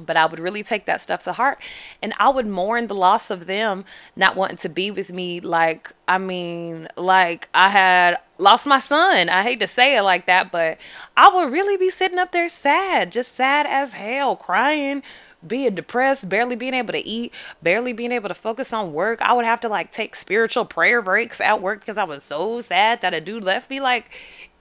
but 0.04 0.18
I 0.18 0.26
would 0.26 0.40
really 0.40 0.64
take 0.64 0.86
that 0.86 1.02
stuff 1.02 1.24
to 1.24 1.34
heart 1.34 1.60
and 2.02 2.14
I 2.20 2.30
would 2.30 2.48
mourn 2.48 2.88
the 2.88 2.96
loss 2.96 3.30
of 3.30 3.48
them 3.48 3.86
not 4.16 4.36
wanting 4.36 4.58
to 4.58 4.70
be 4.70 4.92
with 4.92 5.12
me 5.12 5.40
like 5.40 5.94
I 6.08 6.18
mean 6.18 6.88
like 6.96 7.50
I 7.54 7.70
had 7.70 8.18
lost 8.38 8.66
my 8.66 8.80
son. 8.80 9.30
I 9.30 9.44
hate 9.44 9.60
to 9.62 9.68
say 9.68 9.98
it 9.98 10.04
like 10.04 10.26
that, 10.28 10.52
but 10.52 10.78
I 11.16 11.30
would 11.30 11.52
really 11.52 11.78
be 11.78 11.90
sitting 11.90 12.20
up 12.20 12.32
there 12.32 12.50
sad, 12.50 13.12
just 13.12 13.34
sad 13.34 13.66
as 13.66 13.92
hell, 13.92 14.36
crying, 14.36 15.04
being 15.46 15.76
depressed, 15.76 16.30
barely 16.30 16.56
being 16.56 16.74
able 16.74 16.94
to 16.94 17.06
eat, 17.06 17.32
barely 17.62 17.94
being 17.94 18.12
able 18.12 18.30
to 18.30 18.36
focus 18.36 18.74
on 18.74 18.94
work. 18.94 19.22
I 19.22 19.34
would 19.34 19.46
have 19.46 19.62
to 19.62 19.70
like 19.70 19.92
take 19.92 20.16
spiritual 20.16 20.66
prayer 20.66 21.02
breaks 21.02 21.40
at 21.40 21.62
work 21.62 21.80
because 21.80 21.98
I 21.98 22.04
was 22.04 22.24
so 22.24 22.60
sad 22.60 23.02
that 23.02 23.14
a 23.14 23.22
dude 23.22 23.44
left 23.44 23.70
me 23.70 23.80
like 23.80 24.12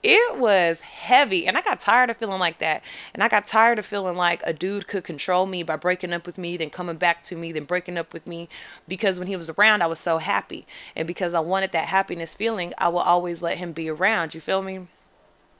it 0.03 0.37
was 0.37 0.79
heavy 0.79 1.47
and 1.47 1.57
i 1.57 1.61
got 1.61 1.79
tired 1.79 2.09
of 2.09 2.17
feeling 2.17 2.39
like 2.39 2.59
that 2.59 2.83
and 3.13 3.23
i 3.23 3.27
got 3.27 3.47
tired 3.47 3.79
of 3.79 3.85
feeling 3.85 4.15
like 4.15 4.41
a 4.43 4.53
dude 4.53 4.87
could 4.87 5.03
control 5.03 5.45
me 5.45 5.63
by 5.63 5.75
breaking 5.75 6.13
up 6.13 6.25
with 6.25 6.37
me 6.37 6.55
then 6.55 6.69
coming 6.69 6.97
back 6.97 7.23
to 7.23 7.35
me 7.35 7.51
then 7.51 7.63
breaking 7.63 7.97
up 7.97 8.13
with 8.13 8.27
me 8.27 8.47
because 8.87 9.17
when 9.17 9.27
he 9.27 9.35
was 9.35 9.49
around 9.51 9.81
i 9.81 9.87
was 9.87 9.99
so 9.99 10.19
happy 10.19 10.67
and 10.95 11.07
because 11.07 11.33
i 11.33 11.39
wanted 11.39 11.71
that 11.71 11.87
happiness 11.87 12.33
feeling 12.35 12.73
i 12.77 12.87
will 12.87 12.99
always 12.99 13.41
let 13.41 13.57
him 13.57 13.71
be 13.71 13.89
around 13.89 14.35
you 14.35 14.41
feel 14.41 14.61
me 14.61 14.87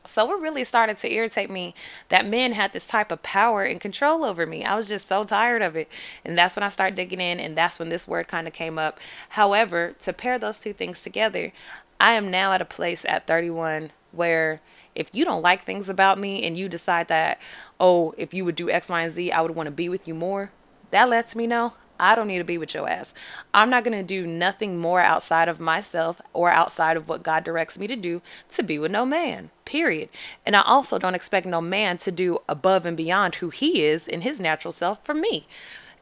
so 0.07 0.31
it 0.31 0.41
really 0.41 0.63
started 0.63 0.97
to 0.99 1.11
irritate 1.11 1.49
me 1.49 1.75
that 2.09 2.25
men 2.25 2.53
had 2.53 2.73
this 2.73 2.87
type 2.87 3.11
of 3.11 3.23
power 3.23 3.63
and 3.63 3.81
control 3.81 4.23
over 4.23 4.45
me. 4.45 4.63
I 4.63 4.75
was 4.75 4.87
just 4.87 5.05
so 5.05 5.23
tired 5.23 5.61
of 5.61 5.75
it. 5.75 5.89
And 6.23 6.37
that's 6.37 6.55
when 6.55 6.63
I 6.63 6.69
started 6.69 6.95
digging 6.95 7.19
in, 7.19 7.39
and 7.39 7.57
that's 7.57 7.77
when 7.77 7.89
this 7.89 8.07
word 8.07 8.27
kind 8.27 8.47
of 8.47 8.53
came 8.53 8.79
up. 8.79 8.99
However, 9.29 9.95
to 10.01 10.13
pair 10.13 10.39
those 10.39 10.59
two 10.59 10.71
things 10.71 11.01
together, 11.01 11.51
I 11.99 12.13
am 12.13 12.31
now 12.31 12.53
at 12.53 12.61
a 12.61 12.65
place 12.65 13.05
at 13.05 13.27
31 13.27 13.91
where 14.11 14.61
if 14.95 15.09
you 15.13 15.25
don't 15.25 15.41
like 15.41 15.63
things 15.63 15.89
about 15.89 16.17
me 16.17 16.45
and 16.45 16.57
you 16.57 16.67
decide 16.67 17.07
that, 17.07 17.39
oh, 17.79 18.13
if 18.17 18.33
you 18.33 18.43
would 18.45 18.55
do 18.55 18.69
X, 18.69 18.89
Y, 18.89 19.01
and 19.01 19.13
Z, 19.13 19.31
I 19.31 19.41
would 19.41 19.55
want 19.55 19.67
to 19.67 19.71
be 19.71 19.89
with 19.89 20.07
you 20.07 20.13
more, 20.13 20.51
that 20.91 21.09
lets 21.09 21.35
me 21.35 21.45
know 21.47 21.73
I 21.99 22.15
don't 22.15 22.27
need 22.27 22.37
to 22.37 22.43
be 22.43 22.57
with 22.57 22.73
your 22.73 22.87
ass. 22.87 23.13
I'm 23.53 23.69
not 23.69 23.83
going 23.83 23.97
to 23.97 24.03
do 24.03 24.27
nothing 24.27 24.77
more 24.77 25.01
outside 25.01 25.47
of 25.47 25.59
myself 25.59 26.21
or 26.33 26.49
outside 26.49 26.97
of 26.97 27.07
what 27.07 27.23
God 27.23 27.43
directs 27.43 27.77
me 27.77 27.87
to 27.87 27.95
do 27.95 28.21
to 28.51 28.63
be 28.63 28.79
with 28.79 28.91
no 28.91 29.05
man, 29.05 29.49
period. 29.65 30.09
And 30.45 30.55
I 30.55 30.61
also 30.61 30.99
don't 30.99 31.15
expect 31.15 31.45
no 31.45 31.61
man 31.61 31.97
to 31.99 32.11
do 32.11 32.39
above 32.47 32.85
and 32.85 32.95
beyond 32.95 33.35
who 33.35 33.49
he 33.49 33.83
is 33.83 34.07
in 34.07 34.21
his 34.21 34.39
natural 34.39 34.71
self 34.71 35.03
for 35.03 35.13
me. 35.13 35.47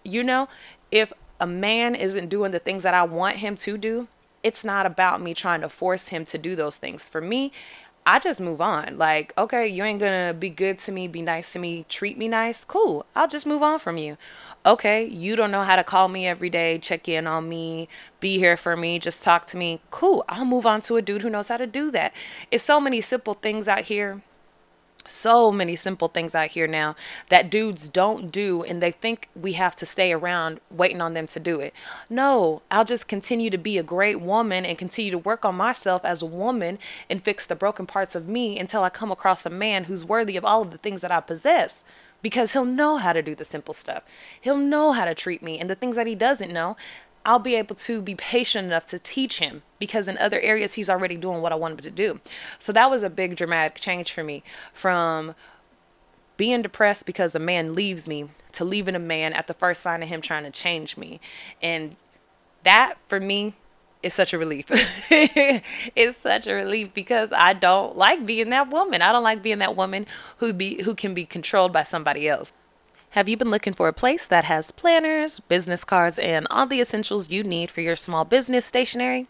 You 0.04 0.24
know, 0.24 0.50
if 0.92 1.13
a 1.40 1.48
man 1.48 1.96
isn't 1.96 2.30
doing 2.30 2.52
the 2.52 2.60
things 2.60 2.84
that 2.84 2.94
I 2.94 3.04
want 3.04 3.38
him 3.38 3.57
to 3.57 3.78
do, 3.78 4.07
it's 4.44 4.63
not 4.63 4.86
about 4.86 5.22
me 5.22 5.34
trying 5.34 5.62
to 5.62 5.69
force 5.69 6.10
him 6.10 6.24
to 6.25 6.38
do 6.38 6.56
those 6.56 6.78
things. 6.78 7.10
For 7.10 7.19
me, 7.19 7.52
I 8.07 8.19
just 8.19 8.40
move 8.40 8.62
on. 8.62 9.00
Like, 9.00 9.34
okay, 9.36 9.68
you 9.68 9.84
ain't 9.84 10.00
gonna 10.00 10.36
be 10.38 10.50
good 10.50 10.78
to 10.80 10.92
me, 10.92 11.07
be 11.07 11.24
nice 11.24 11.54
to 11.54 11.60
me, 11.60 11.86
treat 11.90 12.18
me 12.18 12.28
nice. 12.28 12.63
Cool. 12.63 13.06
I'll 13.16 13.28
just 13.28 13.48
move 13.48 13.63
on 13.63 13.80
from 13.80 13.98
you. 13.98 14.18
Okay, 14.63 15.06
you 15.06 15.36
don't 15.36 15.50
know 15.50 15.63
how 15.63 15.75
to 15.75 15.84
call 15.84 16.07
me 16.07 16.28
every 16.28 16.50
day, 16.50 16.78
check 16.78 17.07
in 17.07 17.25
on 17.25 17.50
me, 17.50 17.90
be 18.19 18.38
here 18.38 18.57
for 18.57 18.78
me, 18.78 19.00
just 19.00 19.24
talk 19.24 19.48
to 19.48 19.57
me. 19.57 19.81
Cool. 19.90 20.24
I'll 20.30 20.46
move 20.46 20.68
on 20.68 20.81
to 20.81 20.98
a 20.98 21.02
dude 21.02 21.24
who 21.24 21.30
knows 21.31 21.47
how 21.47 21.57
to 21.57 21.68
do 21.68 21.90
that. 21.92 22.14
It's 22.52 22.64
so 22.64 22.80
many 22.80 23.02
simple 23.02 23.33
things 23.33 23.68
out 23.68 23.81
here 23.85 24.21
so 25.07 25.52
many 25.52 25.76
simple 25.76 26.07
things 26.07 26.35
out 26.35 26.50
here 26.50 26.68
now 26.68 26.95
that 27.30 27.50
dudes 27.50 27.90
don't 27.90 28.31
do 28.31 28.64
and 28.64 28.81
they 28.81 28.92
think 28.92 29.30
we 29.35 29.54
have 29.54 29.76
to 29.78 29.85
stay 29.85 30.12
around 30.12 30.59
waiting 30.69 31.02
on 31.02 31.14
them 31.14 31.28
to 31.28 31.40
do 31.40 31.59
it. 31.59 31.74
No, 32.09 32.62
I'll 32.71 32.85
just 32.85 33.07
continue 33.07 33.50
to 33.50 33.57
be 33.57 33.78
a 33.78 33.83
great 33.83 34.19
woman 34.19 34.66
and 34.66 34.78
continue 34.78 35.12
to 35.12 35.18
work 35.18 35.45
on 35.45 35.56
myself 35.56 36.04
as 36.06 36.21
a 36.21 36.26
woman 36.26 36.80
and 37.09 37.24
fix 37.24 37.45
the 37.45 37.56
broken 37.56 37.85
parts 37.85 38.16
of 38.16 38.28
me 38.28 38.59
until 38.59 38.83
I 38.83 38.90
come 38.90 39.12
across 39.12 39.45
a 39.45 39.50
man 39.50 39.85
who's 39.85 40.06
worthy 40.06 40.38
of 40.38 40.45
all 40.45 40.62
of 40.62 40.71
the 40.71 40.78
things 40.78 41.02
that 41.02 41.12
I 41.12 41.19
possess 41.19 41.83
because 42.26 42.54
he'll 42.54 42.66
know 42.66 42.97
how 42.97 43.14
to 43.14 43.21
do 43.21 43.35
the 43.35 43.45
simple 43.45 43.71
stuff. 43.71 44.02
He'll 44.42 44.57
know 44.57 44.94
how 44.94 45.06
to 45.06 45.14
treat 45.14 45.44
me 45.44 45.59
and 45.59 45.69
the 45.69 45.76
things 45.76 45.95
that 45.95 46.07
he 46.07 46.16
doesn't 46.16 46.52
know, 46.52 46.76
I'll 47.25 47.39
be 47.39 47.55
able 47.55 47.75
to 47.75 48.01
be 48.01 48.15
patient 48.15 48.67
enough 48.67 48.85
to 48.87 48.99
teach 48.99 49.39
him 49.39 49.63
because 49.79 50.07
in 50.07 50.17
other 50.19 50.39
areas 50.39 50.75
he's 50.75 50.89
already 50.89 51.17
doing 51.17 51.41
what 51.41 51.51
I 51.51 51.55
want 51.55 51.73
him 51.73 51.79
to 51.79 51.91
do. 51.91 52.19
So 52.59 52.71
that 52.71 52.89
was 52.89 53.01
a 53.01 53.09
big 53.09 53.35
dramatic 53.35 53.81
change 53.81 54.11
for 54.11 54.23
me 54.23 54.44
from 54.73 55.33
being 56.37 56.61
depressed 56.61 57.05
because 57.05 57.33
a 57.33 57.39
man 57.39 57.73
leaves 57.73 58.07
me 58.07 58.29
to 58.51 58.63
leaving 58.63 58.95
a 58.95 58.99
man 58.99 59.33
at 59.33 59.47
the 59.47 59.53
first 59.53 59.81
sign 59.81 60.03
of 60.03 60.09
him 60.09 60.21
trying 60.21 60.44
to 60.44 60.51
change 60.51 60.97
me. 60.97 61.19
And 61.61 61.95
that 62.63 62.95
for 63.07 63.19
me 63.19 63.55
is 64.03 64.13
such 64.13 64.33
a 64.33 64.37
relief. 64.37 64.65
it's 65.09 66.17
such 66.17 66.45
a 66.45 66.53
relief 66.53 66.94
because 66.94 67.31
I 67.31 67.53
don't 67.53 67.97
like 67.97 68.25
being 68.25 68.51
that 68.51 68.69
woman. 68.69 69.01
I 69.01 69.11
don't 69.11 69.23
like 69.23 69.41
being 69.41 69.59
that 69.59 69.75
woman 69.75 70.05
who 70.37 70.53
be 70.53 70.83
who 70.83 70.94
can 70.94 71.15
be 71.15 71.25
controlled 71.25 71.73
by 71.73 71.83
somebody 71.83 72.29
else. 72.29 72.53
Have 73.16 73.30
you 73.30 73.38
been 73.38 73.50
looking 73.50 73.72
for 73.72 73.88
a 73.88 73.94
place 73.94 74.28
that 74.28 74.44
has 74.44 74.72
planners, 74.72 75.40
business 75.40 75.86
cards, 75.86 76.19
and 76.19 76.45
all 76.52 76.68
the 76.68 76.81
essentials 76.81 77.30
you 77.30 77.44
need 77.44 77.72
for 77.72 77.80
your 77.80 77.95
small 77.95 78.26
business 78.26 78.66
stationery? 78.66 79.28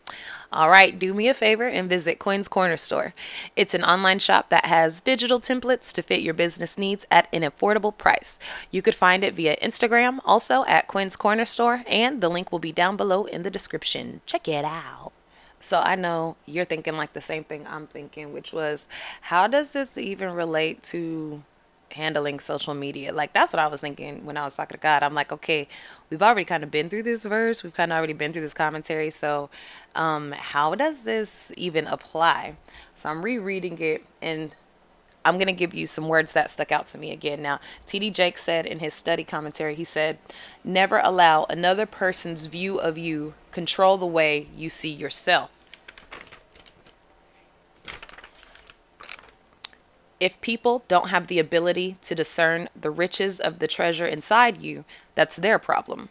All 0.51 0.71
right, 0.71 0.97
do 0.97 1.13
me 1.13 1.27
a 1.27 1.35
favor 1.35 1.67
and 1.67 1.87
visit 1.87 2.17
Coins 2.17 2.47
Corner 2.47 2.77
Store. 2.77 3.13
It's 3.55 3.75
an 3.75 3.83
online 3.83 4.17
shop 4.17 4.49
that 4.49 4.65
has 4.65 5.01
digital 5.01 5.39
templates 5.39 5.91
to 5.91 6.01
fit 6.01 6.23
your 6.23 6.33
business 6.33 6.79
needs 6.79 7.05
at 7.11 7.27
an 7.31 7.43
affordable 7.43 7.95
price. 7.95 8.39
You 8.71 8.81
could 8.81 8.95
find 8.95 9.23
it 9.23 9.35
via 9.35 9.55
Instagram, 9.57 10.17
also 10.25 10.65
at 10.65 10.87
Coins 10.87 11.15
Corner 11.15 11.45
Store, 11.45 11.83
and 11.85 12.21
the 12.21 12.29
link 12.29 12.51
will 12.51 12.57
be 12.57 12.71
down 12.71 12.97
below 12.97 13.25
in 13.25 13.43
the 13.43 13.51
description. 13.51 14.21
Check 14.25 14.47
it 14.47 14.65
out. 14.65 15.11
So 15.59 15.79
I 15.79 15.93
know 15.93 16.37
you're 16.47 16.65
thinking 16.65 16.97
like 16.97 17.13
the 17.13 17.21
same 17.21 17.43
thing 17.43 17.67
I'm 17.67 17.85
thinking, 17.85 18.33
which 18.33 18.51
was 18.51 18.87
how 19.21 19.45
does 19.45 19.69
this 19.73 19.95
even 19.95 20.33
relate 20.33 20.81
to 20.85 21.43
handling 21.91 22.39
social 22.39 22.73
media. 22.73 23.13
Like 23.13 23.33
that's 23.33 23.53
what 23.53 23.59
I 23.59 23.67
was 23.67 23.81
thinking 23.81 24.25
when 24.25 24.37
I 24.37 24.43
was 24.43 24.55
talking 24.55 24.77
to 24.77 24.81
God. 24.81 25.03
I'm 25.03 25.13
like, 25.13 25.31
okay, 25.31 25.67
we've 26.09 26.21
already 26.21 26.45
kind 26.45 26.63
of 26.63 26.71
been 26.71 26.89
through 26.89 27.03
this 27.03 27.23
verse. 27.23 27.63
We've 27.63 27.73
kind 27.73 27.91
of 27.91 27.97
already 27.97 28.13
been 28.13 28.33
through 28.33 28.41
this 28.41 28.53
commentary. 28.53 29.11
So, 29.11 29.49
um, 29.95 30.31
how 30.33 30.75
does 30.75 31.01
this 31.01 31.51
even 31.55 31.87
apply? 31.87 32.55
So 32.97 33.09
I'm 33.09 33.23
rereading 33.23 33.77
it 33.79 34.03
and 34.21 34.53
I'm 35.25 35.37
going 35.37 35.47
to 35.47 35.53
give 35.53 35.73
you 35.73 35.87
some 35.87 36.07
words 36.07 36.33
that 36.33 36.51
stuck 36.51 36.71
out 36.71 36.87
to 36.89 36.99
me 36.99 37.11
again. 37.11 37.41
Now, 37.41 37.59
T.D. 37.87 38.11
Jake 38.11 38.37
said 38.37 38.67
in 38.67 38.77
his 38.77 38.93
study 38.93 39.23
commentary, 39.23 39.73
he 39.73 39.83
said, 39.83 40.19
Never 40.63 40.99
allow 40.99 41.45
another 41.45 41.87
person's 41.87 42.45
view 42.45 42.77
of 42.77 42.95
you 42.95 43.33
control 43.51 43.97
the 43.97 44.05
way 44.05 44.47
you 44.55 44.69
see 44.69 44.91
yourself. 44.91 45.49
If 50.19 50.39
people 50.41 50.83
don't 50.87 51.09
have 51.09 51.27
the 51.27 51.39
ability 51.39 51.97
to 52.03 52.15
discern 52.15 52.69
the 52.79 52.91
riches 52.91 53.39
of 53.39 53.59
the 53.59 53.67
treasure 53.67 54.05
inside 54.05 54.57
you, 54.57 54.85
that's 55.13 55.35
their 55.35 55.59
problem. 55.59 56.09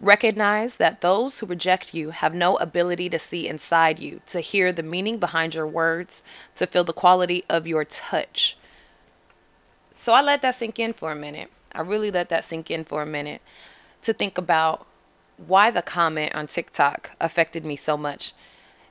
Recognize 0.00 0.76
that 0.76 1.00
those 1.00 1.38
who 1.38 1.46
reject 1.46 1.94
you 1.94 2.10
have 2.10 2.34
no 2.34 2.56
ability 2.56 3.08
to 3.08 3.18
see 3.18 3.48
inside 3.48 3.98
you, 3.98 4.20
to 4.26 4.40
hear 4.40 4.70
the 4.70 4.82
meaning 4.82 5.18
behind 5.18 5.54
your 5.54 5.66
words, 5.66 6.22
to 6.56 6.66
feel 6.66 6.84
the 6.84 6.92
quality 6.92 7.44
of 7.48 7.66
your 7.66 7.84
touch. 7.84 8.58
So 9.94 10.12
I 10.12 10.20
let 10.20 10.42
that 10.42 10.54
sink 10.54 10.78
in 10.78 10.92
for 10.92 11.10
a 11.10 11.16
minute. 11.16 11.50
I 11.72 11.80
really 11.80 12.10
let 12.10 12.28
that 12.28 12.44
sink 12.44 12.70
in 12.70 12.84
for 12.84 13.00
a 13.00 13.06
minute 13.06 13.40
to 14.02 14.12
think 14.12 14.36
about 14.36 14.86
why 15.38 15.70
the 15.70 15.82
comment 15.82 16.34
on 16.34 16.46
TikTok 16.46 17.10
affected 17.18 17.64
me 17.64 17.76
so 17.76 17.96
much. 17.96 18.34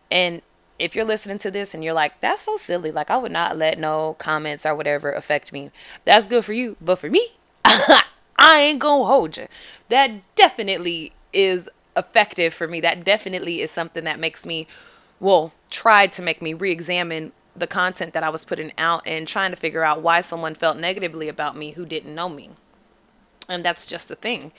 And 0.09 0.41
if 0.77 0.95
you're 0.95 1.05
listening 1.05 1.39
to 1.39 1.51
this 1.51 1.73
and 1.73 1.83
you're 1.83 1.93
like, 1.93 2.19
that's 2.21 2.43
so 2.43 2.57
silly, 2.57 2.91
like 2.91 3.09
I 3.09 3.17
would 3.17 3.31
not 3.31 3.57
let 3.57 3.79
no 3.79 4.15
comments 4.19 4.65
or 4.65 4.75
whatever 4.75 5.11
affect 5.11 5.53
me, 5.53 5.71
that's 6.03 6.27
good 6.27 6.43
for 6.43 6.53
you. 6.53 6.75
But 6.81 6.97
for 6.97 7.09
me, 7.09 7.35
I 7.65 8.03
ain't 8.37 8.79
gonna 8.79 9.05
hold 9.05 9.37
you. 9.37 9.47
That 9.89 10.11
definitely 10.35 11.13
is 11.31 11.69
effective 11.95 12.53
for 12.53 12.67
me. 12.67 12.81
That 12.81 13.03
definitely 13.03 13.61
is 13.61 13.71
something 13.71 14.03
that 14.03 14.19
makes 14.19 14.45
me, 14.45 14.67
well, 15.19 15.53
tried 15.69 16.11
to 16.13 16.21
make 16.21 16.41
me 16.41 16.53
re 16.53 16.71
examine 16.71 17.31
the 17.55 17.67
content 17.67 18.13
that 18.13 18.23
I 18.23 18.29
was 18.29 18.43
putting 18.43 18.73
out 18.77 19.07
and 19.07 19.27
trying 19.27 19.51
to 19.51 19.57
figure 19.57 19.83
out 19.83 20.01
why 20.01 20.19
someone 20.19 20.55
felt 20.55 20.77
negatively 20.77 21.29
about 21.29 21.55
me 21.55 21.71
who 21.71 21.85
didn't 21.85 22.13
know 22.13 22.27
me. 22.27 22.49
And 23.47 23.63
that's 23.63 23.85
just 23.85 24.09
the 24.09 24.15
thing. 24.15 24.51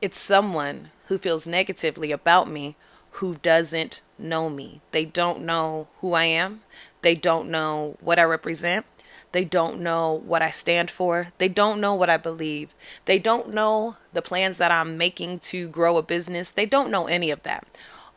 It's 0.00 0.20
someone 0.20 0.90
who 1.06 1.18
feels 1.18 1.46
negatively 1.46 2.12
about 2.12 2.48
me 2.48 2.76
who 3.12 3.36
doesn't 3.36 4.02
know 4.18 4.48
me. 4.50 4.80
They 4.92 5.04
don't 5.04 5.42
know 5.42 5.88
who 6.00 6.12
I 6.12 6.24
am. 6.24 6.62
They 7.02 7.14
don't 7.14 7.50
know 7.50 7.96
what 8.00 8.18
I 8.18 8.22
represent. 8.22 8.86
They 9.32 9.44
don't 9.44 9.80
know 9.80 10.22
what 10.24 10.42
I 10.42 10.50
stand 10.50 10.90
for. 10.90 11.32
They 11.38 11.48
don't 11.48 11.80
know 11.80 11.94
what 11.94 12.08
I 12.08 12.16
believe. 12.16 12.72
They 13.04 13.18
don't 13.18 13.52
know 13.52 13.96
the 14.12 14.22
plans 14.22 14.58
that 14.58 14.70
I'm 14.70 14.96
making 14.96 15.40
to 15.40 15.68
grow 15.68 15.96
a 15.96 16.02
business. 16.02 16.50
They 16.50 16.66
don't 16.66 16.90
know 16.90 17.06
any 17.06 17.30
of 17.30 17.42
that. 17.42 17.66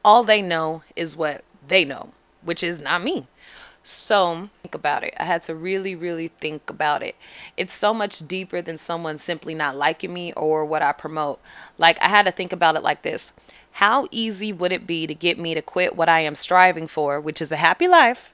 All 0.05 0.23
they 0.23 0.43
know 0.43 0.83
is 0.95 1.15
what 1.15 1.43
they 1.67 1.83
know, 1.83 2.11
which 2.43 2.61
is 2.61 2.79
not 2.79 3.03
me. 3.03 3.27
So 3.89 4.49
think 4.61 4.75
about 4.75 5.05
it. 5.05 5.13
I 5.17 5.23
had 5.23 5.43
to 5.43 5.55
really, 5.55 5.95
really 5.95 6.27
think 6.27 6.69
about 6.69 7.01
it. 7.01 7.15
It's 7.55 7.73
so 7.73 7.93
much 7.93 8.27
deeper 8.27 8.61
than 8.61 8.77
someone 8.77 9.17
simply 9.17 9.55
not 9.55 9.77
liking 9.77 10.13
me 10.13 10.33
or 10.33 10.65
what 10.65 10.81
I 10.81 10.91
promote. 10.91 11.39
Like, 11.77 11.97
I 12.01 12.09
had 12.09 12.25
to 12.25 12.31
think 12.31 12.51
about 12.51 12.75
it 12.75 12.83
like 12.83 13.03
this 13.03 13.31
How 13.71 14.09
easy 14.11 14.51
would 14.51 14.73
it 14.73 14.85
be 14.85 15.07
to 15.07 15.13
get 15.13 15.39
me 15.39 15.53
to 15.53 15.61
quit 15.61 15.95
what 15.95 16.09
I 16.09 16.19
am 16.19 16.35
striving 16.35 16.85
for, 16.87 17.21
which 17.21 17.41
is 17.41 17.49
a 17.49 17.55
happy 17.55 17.87
life? 17.87 18.33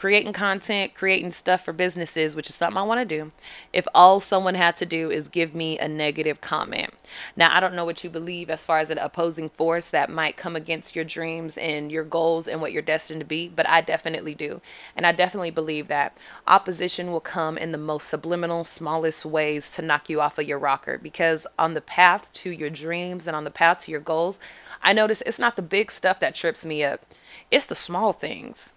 Creating 0.00 0.32
content, 0.32 0.94
creating 0.94 1.30
stuff 1.30 1.62
for 1.62 1.74
businesses, 1.74 2.34
which 2.34 2.48
is 2.48 2.56
something 2.56 2.78
I 2.78 2.82
want 2.84 3.06
to 3.06 3.18
do, 3.18 3.32
if 3.70 3.86
all 3.94 4.18
someone 4.18 4.54
had 4.54 4.74
to 4.76 4.86
do 4.86 5.10
is 5.10 5.28
give 5.28 5.54
me 5.54 5.78
a 5.78 5.86
negative 5.86 6.40
comment. 6.40 6.94
Now, 7.36 7.54
I 7.54 7.60
don't 7.60 7.74
know 7.74 7.84
what 7.84 8.02
you 8.02 8.08
believe 8.08 8.48
as 8.48 8.64
far 8.64 8.78
as 8.78 8.88
an 8.88 8.96
opposing 8.96 9.50
force 9.50 9.90
that 9.90 10.08
might 10.08 10.38
come 10.38 10.56
against 10.56 10.96
your 10.96 11.04
dreams 11.04 11.58
and 11.58 11.92
your 11.92 12.04
goals 12.04 12.48
and 12.48 12.62
what 12.62 12.72
you're 12.72 12.80
destined 12.80 13.20
to 13.20 13.26
be, 13.26 13.48
but 13.48 13.68
I 13.68 13.82
definitely 13.82 14.34
do. 14.34 14.62
And 14.96 15.06
I 15.06 15.12
definitely 15.12 15.50
believe 15.50 15.88
that 15.88 16.16
opposition 16.46 17.12
will 17.12 17.20
come 17.20 17.58
in 17.58 17.70
the 17.70 17.76
most 17.76 18.08
subliminal, 18.08 18.64
smallest 18.64 19.26
ways 19.26 19.70
to 19.72 19.82
knock 19.82 20.08
you 20.08 20.22
off 20.22 20.38
of 20.38 20.48
your 20.48 20.58
rocker 20.58 20.96
because 20.96 21.46
on 21.58 21.74
the 21.74 21.82
path 21.82 22.32
to 22.32 22.48
your 22.50 22.70
dreams 22.70 23.26
and 23.26 23.36
on 23.36 23.44
the 23.44 23.50
path 23.50 23.80
to 23.80 23.90
your 23.90 24.00
goals, 24.00 24.38
I 24.82 24.94
notice 24.94 25.22
it's 25.26 25.38
not 25.38 25.56
the 25.56 25.62
big 25.62 25.92
stuff 25.92 26.20
that 26.20 26.34
trips 26.34 26.64
me 26.64 26.82
up. 26.82 27.04
It's 27.50 27.66
the 27.66 27.74
small 27.74 28.14
things 28.14 28.70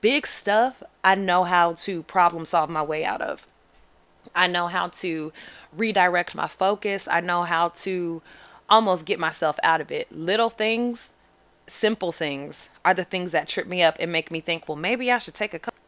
big 0.00 0.26
stuff 0.26 0.82
I 1.04 1.14
know 1.14 1.44
how 1.44 1.74
to 1.74 2.02
problem 2.04 2.44
solve 2.44 2.70
my 2.70 2.82
way 2.82 3.04
out 3.04 3.20
of. 3.20 3.46
I 4.34 4.46
know 4.46 4.66
how 4.66 4.88
to 4.88 5.32
redirect 5.72 6.34
my 6.34 6.48
focus. 6.48 7.08
I 7.08 7.20
know 7.20 7.44
how 7.44 7.70
to 7.70 8.22
almost 8.68 9.04
get 9.04 9.18
myself 9.18 9.58
out 9.62 9.80
of 9.80 9.90
it. 9.90 10.10
Little 10.12 10.50
things, 10.50 11.10
simple 11.66 12.12
things 12.12 12.68
are 12.84 12.94
the 12.94 13.04
things 13.04 13.32
that 13.32 13.48
trip 13.48 13.66
me 13.66 13.82
up 13.82 13.96
and 13.98 14.12
make 14.12 14.30
me 14.30 14.40
think, 14.40 14.68
well, 14.68 14.76
maybe 14.76 15.10
I 15.10 15.18
should 15.18 15.34
take 15.34 15.54
a 15.54 15.58
couple. 15.58 15.78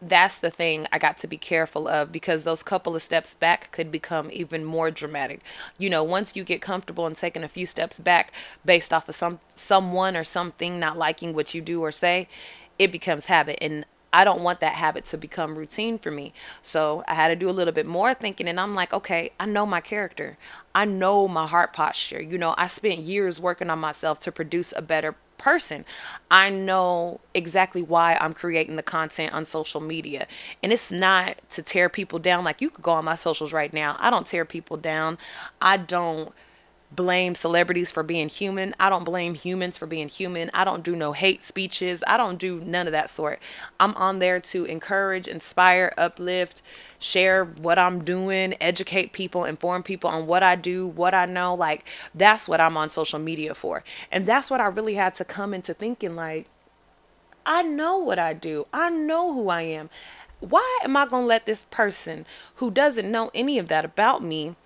That's 0.00 0.38
the 0.38 0.50
thing 0.50 0.86
I 0.92 0.98
got 0.98 1.16
to 1.18 1.26
be 1.26 1.38
careful 1.38 1.88
of 1.88 2.12
because 2.12 2.44
those 2.44 2.62
couple 2.62 2.94
of 2.94 3.02
steps 3.02 3.34
back 3.34 3.72
could 3.72 3.90
become 3.90 4.30
even 4.30 4.62
more 4.62 4.90
dramatic. 4.90 5.40
You 5.78 5.88
know, 5.88 6.04
once 6.04 6.36
you 6.36 6.44
get 6.44 6.60
comfortable 6.60 7.06
and 7.06 7.16
taking 7.16 7.42
a 7.42 7.48
few 7.48 7.64
steps 7.64 7.98
back 7.98 8.30
based 8.62 8.92
off 8.92 9.08
of 9.08 9.14
some 9.14 9.40
someone 9.54 10.14
or 10.14 10.24
something 10.24 10.78
not 10.78 10.98
liking 10.98 11.32
what 11.32 11.54
you 11.54 11.62
do 11.62 11.80
or 11.80 11.92
say, 11.92 12.28
it 12.78 12.92
becomes 12.92 13.26
habit 13.26 13.58
and 13.60 13.84
I 14.12 14.24
don't 14.24 14.40
want 14.40 14.60
that 14.60 14.74
habit 14.74 15.04
to 15.06 15.18
become 15.18 15.58
routine 15.58 15.98
for 15.98 16.10
me. 16.10 16.32
So 16.62 17.04
I 17.06 17.14
had 17.14 17.28
to 17.28 17.36
do 17.36 17.50
a 17.50 17.52
little 17.52 17.74
bit 17.74 17.84
more 17.84 18.14
thinking 18.14 18.48
and 18.48 18.58
I'm 18.58 18.74
like, 18.74 18.94
okay, 18.94 19.32
I 19.38 19.44
know 19.44 19.66
my 19.66 19.82
character. 19.82 20.38
I 20.74 20.86
know 20.86 21.28
my 21.28 21.46
heart 21.46 21.74
posture. 21.74 22.22
You 22.22 22.38
know, 22.38 22.54
I 22.56 22.66
spent 22.66 23.00
years 23.00 23.38
working 23.38 23.68
on 23.68 23.78
myself 23.78 24.20
to 24.20 24.32
produce 24.32 24.72
a 24.74 24.80
better 24.80 25.16
person. 25.36 25.84
I 26.30 26.48
know 26.48 27.20
exactly 27.34 27.82
why 27.82 28.16
I'm 28.18 28.32
creating 28.32 28.76
the 28.76 28.82
content 28.82 29.34
on 29.34 29.44
social 29.44 29.82
media. 29.82 30.26
And 30.62 30.72
it's 30.72 30.90
not 30.90 31.36
to 31.50 31.62
tear 31.62 31.88
people 31.88 32.18
down. 32.18 32.42
Like 32.42 32.62
you 32.62 32.70
could 32.70 32.82
go 32.82 32.92
on 32.92 33.04
my 33.04 33.16
socials 33.16 33.52
right 33.52 33.72
now. 33.72 33.96
I 33.98 34.08
don't 34.08 34.26
tear 34.26 34.46
people 34.46 34.78
down. 34.78 35.18
I 35.60 35.76
don't 35.76 36.32
blame 36.92 37.34
celebrities 37.34 37.90
for 37.90 38.02
being 38.02 38.28
human. 38.28 38.74
I 38.78 38.88
don't 38.88 39.04
blame 39.04 39.34
humans 39.34 39.76
for 39.76 39.86
being 39.86 40.08
human. 40.08 40.50
I 40.54 40.64
don't 40.64 40.84
do 40.84 40.94
no 40.94 41.12
hate 41.12 41.44
speeches. 41.44 42.02
I 42.06 42.16
don't 42.16 42.38
do 42.38 42.60
none 42.60 42.86
of 42.86 42.92
that 42.92 43.10
sort. 43.10 43.40
I'm 43.80 43.94
on 43.94 44.18
there 44.18 44.40
to 44.40 44.64
encourage, 44.64 45.26
inspire, 45.28 45.92
uplift, 45.98 46.62
share 46.98 47.44
what 47.44 47.78
I'm 47.78 48.04
doing, 48.04 48.54
educate 48.60 49.12
people, 49.12 49.44
inform 49.44 49.82
people 49.82 50.10
on 50.10 50.26
what 50.26 50.42
I 50.42 50.54
do, 50.56 50.86
what 50.86 51.14
I 51.14 51.26
know. 51.26 51.54
Like 51.54 51.84
that's 52.14 52.48
what 52.48 52.60
I'm 52.60 52.76
on 52.76 52.90
social 52.90 53.18
media 53.18 53.54
for. 53.54 53.84
And 54.10 54.26
that's 54.26 54.50
what 54.50 54.60
I 54.60 54.66
really 54.66 54.94
had 54.94 55.14
to 55.16 55.24
come 55.24 55.52
into 55.52 55.74
thinking 55.74 56.16
like 56.16 56.46
I 57.44 57.62
know 57.62 57.98
what 57.98 58.18
I 58.18 58.32
do. 58.32 58.66
I 58.72 58.90
know 58.90 59.32
who 59.32 59.48
I 59.48 59.62
am. 59.62 59.88
Why 60.40 60.80
am 60.82 60.96
I 60.96 61.06
going 61.06 61.22
to 61.22 61.28
let 61.28 61.46
this 61.46 61.64
person 61.64 62.26
who 62.56 62.70
doesn't 62.70 63.10
know 63.10 63.30
any 63.34 63.58
of 63.58 63.68
that 63.68 63.84
about 63.84 64.22
me 64.22 64.56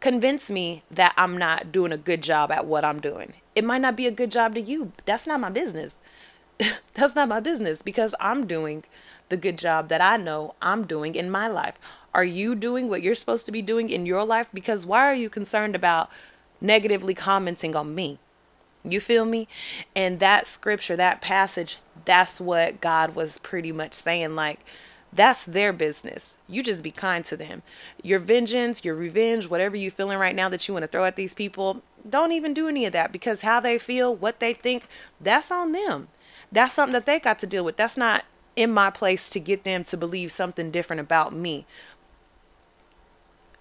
convince 0.00 0.50
me 0.50 0.82
that 0.90 1.14
I'm 1.16 1.36
not 1.36 1.70
doing 1.70 1.92
a 1.92 1.98
good 1.98 2.22
job 2.22 2.50
at 2.50 2.66
what 2.66 2.84
I'm 2.84 3.00
doing. 3.00 3.34
It 3.54 3.64
might 3.64 3.80
not 3.80 3.96
be 3.96 4.06
a 4.06 4.10
good 4.10 4.32
job 4.32 4.54
to 4.54 4.60
you. 4.60 4.92
That's 5.04 5.26
not 5.26 5.40
my 5.40 5.50
business. 5.50 6.00
That's 6.94 7.14
not 7.14 7.28
my 7.28 7.40
business 7.40 7.82
because 7.82 8.14
I'm 8.18 8.46
doing 8.46 8.84
the 9.28 9.36
good 9.36 9.58
job 9.58 9.88
that 9.88 10.00
I 10.00 10.16
know 10.16 10.54
I'm 10.60 10.86
doing 10.86 11.14
in 11.14 11.30
my 11.30 11.48
life. 11.48 11.74
Are 12.12 12.24
you 12.24 12.54
doing 12.54 12.88
what 12.88 13.02
you're 13.02 13.14
supposed 13.14 13.46
to 13.46 13.52
be 13.52 13.62
doing 13.62 13.90
in 13.90 14.06
your 14.06 14.24
life? 14.24 14.48
Because 14.52 14.84
why 14.84 15.06
are 15.06 15.14
you 15.14 15.30
concerned 15.30 15.76
about 15.76 16.10
negatively 16.60 17.14
commenting 17.14 17.76
on 17.76 17.94
me? 17.94 18.18
You 18.82 19.00
feel 19.00 19.24
me? 19.24 19.46
And 19.94 20.18
that 20.20 20.46
scripture, 20.46 20.96
that 20.96 21.20
passage, 21.20 21.78
that's 22.04 22.40
what 22.40 22.80
God 22.80 23.14
was 23.14 23.38
pretty 23.38 23.72
much 23.72 23.94
saying. 23.94 24.34
Like, 24.34 24.60
that's 25.12 25.44
their 25.44 25.72
business. 25.72 26.36
You 26.48 26.62
just 26.62 26.82
be 26.82 26.92
kind 26.92 27.24
to 27.26 27.36
them. 27.36 27.62
Your 28.02 28.20
vengeance, 28.20 28.84
your 28.84 28.94
revenge, 28.94 29.48
whatever 29.48 29.76
you're 29.76 29.90
feeling 29.90 30.18
right 30.18 30.34
now 30.34 30.48
that 30.48 30.68
you 30.68 30.74
want 30.74 30.84
to 30.84 30.88
throw 30.88 31.04
at 31.04 31.16
these 31.16 31.34
people, 31.34 31.82
don't 32.08 32.32
even 32.32 32.54
do 32.54 32.68
any 32.68 32.86
of 32.86 32.92
that 32.92 33.10
because 33.10 33.40
how 33.40 33.60
they 33.60 33.78
feel, 33.78 34.14
what 34.14 34.38
they 34.38 34.54
think, 34.54 34.84
that's 35.20 35.50
on 35.50 35.72
them. 35.72 36.08
That's 36.52 36.74
something 36.74 36.92
that 36.92 37.06
they 37.06 37.18
got 37.18 37.38
to 37.40 37.46
deal 37.46 37.64
with. 37.64 37.76
That's 37.76 37.96
not 37.96 38.24
in 38.56 38.72
my 38.72 38.90
place 38.90 39.28
to 39.30 39.40
get 39.40 39.64
them 39.64 39.84
to 39.84 39.96
believe 39.96 40.30
something 40.32 40.70
different 40.70 41.00
about 41.00 41.32
me. 41.32 41.66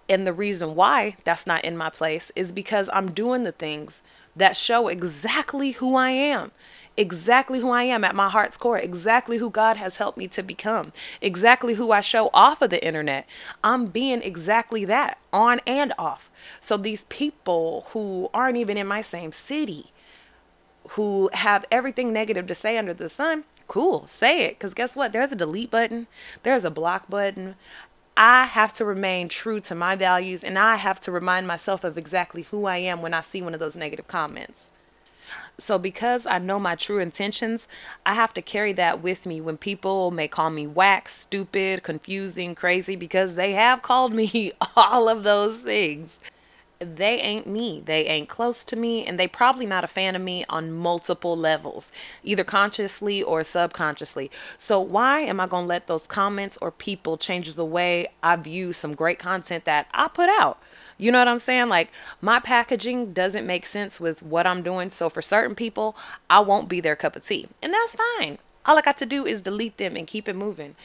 And 0.08 0.26
the 0.26 0.34
reason 0.34 0.76
why 0.76 1.18
that's 1.24 1.46
not 1.46 1.64
in 1.64 1.78
my 1.78 1.90
place 1.90 2.32
is 2.36 2.52
because 2.52 2.90
I'm 2.92 3.12
doing 3.12 3.44
the 3.44 3.52
things 3.52 4.02
that 4.36 4.58
show 4.58 4.88
exactly 4.88 5.72
who 5.72 5.96
I 5.96 6.10
am 6.12 6.52
exactly 7.00 7.62
who 7.62 7.70
I 7.70 7.84
am 7.84 8.04
at 8.04 8.14
my 8.14 8.30
heart's 8.30 8.58
core, 8.58 8.78
exactly 8.78 9.38
who 9.38 9.50
God 9.50 9.78
has 9.78 9.98
helped 9.98 10.18
me 10.18 10.28
to 10.28 10.44
become, 10.44 10.92
exactly 11.22 11.76
who 11.76 11.94
I 11.94 12.02
show 12.02 12.30
off 12.34 12.62
of 12.62 12.72
the 12.72 12.86
internet. 12.86 13.26
I'm 13.64 13.86
being 13.86 14.22
exactly 14.22 14.84
that 14.84 15.18
on 15.32 15.62
and 15.66 15.94
off. 15.98 16.30
So 16.60 16.76
these 16.76 17.06
people 17.06 17.88
who 17.92 18.30
aren't 18.34 18.58
even 18.58 18.78
in 18.78 18.86
my 18.86 19.02
same 19.02 19.32
city, 19.32 19.94
who 20.90 21.30
have 21.32 21.66
everything 21.72 22.12
negative 22.12 22.48
to 22.48 22.56
say 22.56 22.78
under 22.78 22.94
the 22.94 23.08
sun, 23.08 23.46
cool, 23.70 24.06
say 24.06 24.44
it. 24.44 24.60
Because 24.60 24.74
guess 24.74 24.94
what? 24.94 25.14
There's 25.14 25.32
a 25.32 25.38
delete 25.38 25.72
button, 25.72 26.08
there's 26.44 26.66
a 26.66 26.72
block 26.72 27.10
button. 27.10 27.56
I 28.18 28.48
have 28.48 28.74
to 28.74 28.84
remain 28.84 29.30
true 29.30 29.62
to 29.62 29.74
my 29.74 29.96
values 29.96 30.44
and 30.44 30.60
I 30.60 30.76
have 30.76 31.00
to 31.02 31.12
remind 31.12 31.48
myself 31.48 31.86
of 31.86 31.98
exactly 31.98 32.42
who 32.42 32.66
I 32.66 32.78
am 32.78 33.02
when 33.02 33.14
I 33.14 33.22
see 33.22 33.42
one 33.42 33.54
of 33.54 33.62
those 33.62 33.78
negative 33.78 34.10
comments. 34.10 34.72
So, 35.58 35.78
because 35.78 36.26
I 36.26 36.40
know 36.40 36.60
my 36.60 36.76
true 36.76 37.00
intentions, 37.00 37.68
I 38.06 38.14
have 38.14 38.34
to 38.36 38.42
carry 38.42 38.74
that 38.74 39.02
with 39.02 39.26
me 39.26 39.42
when 39.42 39.58
people 39.58 40.12
may 40.12 40.28
call 40.28 40.50
me 40.50 40.68
whack, 40.68 41.10
stupid, 41.10 41.84
confusing, 41.84 42.56
crazy, 42.56 42.96
because 42.96 43.36
they 43.36 43.54
have 43.54 43.82
called 43.82 44.14
me 44.14 44.54
all 44.76 45.10
of 45.10 45.24
those 45.24 45.60
things 45.60 46.20
they 46.80 47.20
ain't 47.20 47.46
me. 47.46 47.84
They 47.86 48.06
ain't 48.06 48.30
close 48.30 48.64
to 48.66 48.76
me, 48.76 49.06
and 49.06 49.20
they 49.20 49.28
probably 49.28 49.66
not 49.66 49.84
a 49.84 49.88
fan 49.88 50.16
of 50.16 50.22
me 50.22 50.46
on 50.48 50.72
multiple 50.72 51.36
levels, 51.36 51.92
either 52.24 52.44
consciously 52.44 53.22
or 53.22 53.44
subconsciously. 53.44 54.32
So 54.58 54.80
why 54.80 55.22
am 55.22 55.40
I 55.40 55.48
gonna 55.48 55.68
let 55.68 55.88
those 55.88 56.08
comments 56.08 56.58
or 56.62 56.72
people 56.72 57.18
change 57.18 57.54
the 57.56 57.66
way 57.66 58.08
I 58.24 58.38
view 58.38 58.72
some 58.72 58.96
great 58.96 59.20
content 59.20 59.66
that 59.66 59.88
I 59.94 60.08
put 60.08 60.30
out? 60.30 60.60
You 61.00 61.12
know 61.12 61.18
what 61.18 61.28
I'm 61.28 61.40
saying? 61.40 61.70
Like 61.70 61.90
my 62.22 62.40
packaging 62.40 63.14
doesn't 63.14 63.48
make 63.48 63.66
sense 63.66 64.00
with 64.00 64.22
what 64.22 64.46
I'm 64.46 64.62
doing. 64.62 64.92
So 64.92 65.10
for 65.10 65.24
certain 65.24 65.56
people, 65.56 65.96
I 66.30 66.42
won't 66.42 66.70
be 66.70 66.82
their 66.82 66.96
cup 66.96 67.16
of 67.16 67.26
tea. 67.26 67.48
And 67.64 67.74
that's 67.74 67.96
fine. 67.96 68.38
All 68.66 68.78
I 68.78 68.82
got 68.82 68.98
to 69.00 69.06
do 69.06 69.26
is 69.26 69.42
delete 69.42 69.78
them 69.78 69.96
and 69.96 70.06
keep 70.06 70.28
it 70.28 70.36
moving. 70.36 70.76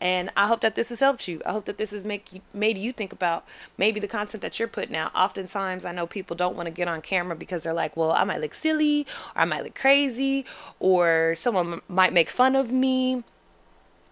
And 0.00 0.30
I 0.34 0.46
hope 0.46 0.60
that 0.62 0.74
this 0.74 0.88
has 0.88 1.00
helped 1.00 1.28
you. 1.28 1.42
I 1.44 1.52
hope 1.52 1.66
that 1.66 1.76
this 1.76 1.90
has 1.90 2.04
make 2.04 2.32
you, 2.32 2.40
made 2.54 2.78
you 2.78 2.90
think 2.90 3.12
about 3.12 3.44
maybe 3.76 4.00
the 4.00 4.08
content 4.08 4.40
that 4.42 4.58
you're 4.58 4.66
putting 4.66 4.96
out. 4.96 5.14
Oftentimes, 5.14 5.84
I 5.84 5.92
know 5.92 6.06
people 6.06 6.34
don't 6.34 6.56
want 6.56 6.66
to 6.66 6.70
get 6.70 6.88
on 6.88 7.02
camera 7.02 7.36
because 7.36 7.62
they're 7.62 7.74
like, 7.74 7.96
well, 7.96 8.10
I 8.10 8.24
might 8.24 8.40
look 8.40 8.54
silly, 8.54 9.06
or 9.36 9.42
I 9.42 9.44
might 9.44 9.62
look 9.62 9.74
crazy, 9.74 10.46
or 10.78 11.34
someone 11.36 11.74
m- 11.74 11.82
might 11.86 12.14
make 12.14 12.30
fun 12.30 12.56
of 12.56 12.72
me 12.72 13.24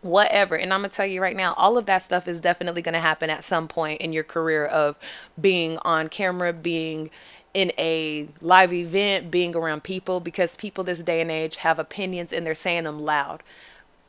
whatever. 0.01 0.57
And 0.57 0.73
I'm 0.73 0.83
to 0.83 0.89
tell 0.89 1.07
you 1.07 1.21
right 1.21 1.37
now, 1.37 1.55
all 1.55 1.79
of 1.79 1.87
that 1.87 2.05
stuff 2.05 2.29
is 2.29 2.41
definitely 2.41 2.83
to 2.95 3.01
happen 3.01 3.31
at 3.31 3.45
some 3.45 3.69
point 3.69 4.01
in 4.01 4.13
your 4.13 4.25
career 4.25 4.65
of 4.65 4.97
being 5.41 5.79
on 5.79 6.09
camera, 6.09 6.53
being 6.53 7.11
in 7.55 7.73
a 7.79 8.29
live 8.41 8.73
event, 8.73 9.31
being 9.31 9.57
around 9.57 9.83
people, 9.83 10.21
because 10.21 10.55
people 10.57 10.85
this 10.85 11.03
day 11.03 11.21
and 11.21 11.31
age 11.31 11.57
have 11.57 11.79
opinions 11.79 12.33
and 12.33 12.47
they're 12.47 12.55
saying 12.55 12.85
them 12.85 13.01
loud 13.01 13.43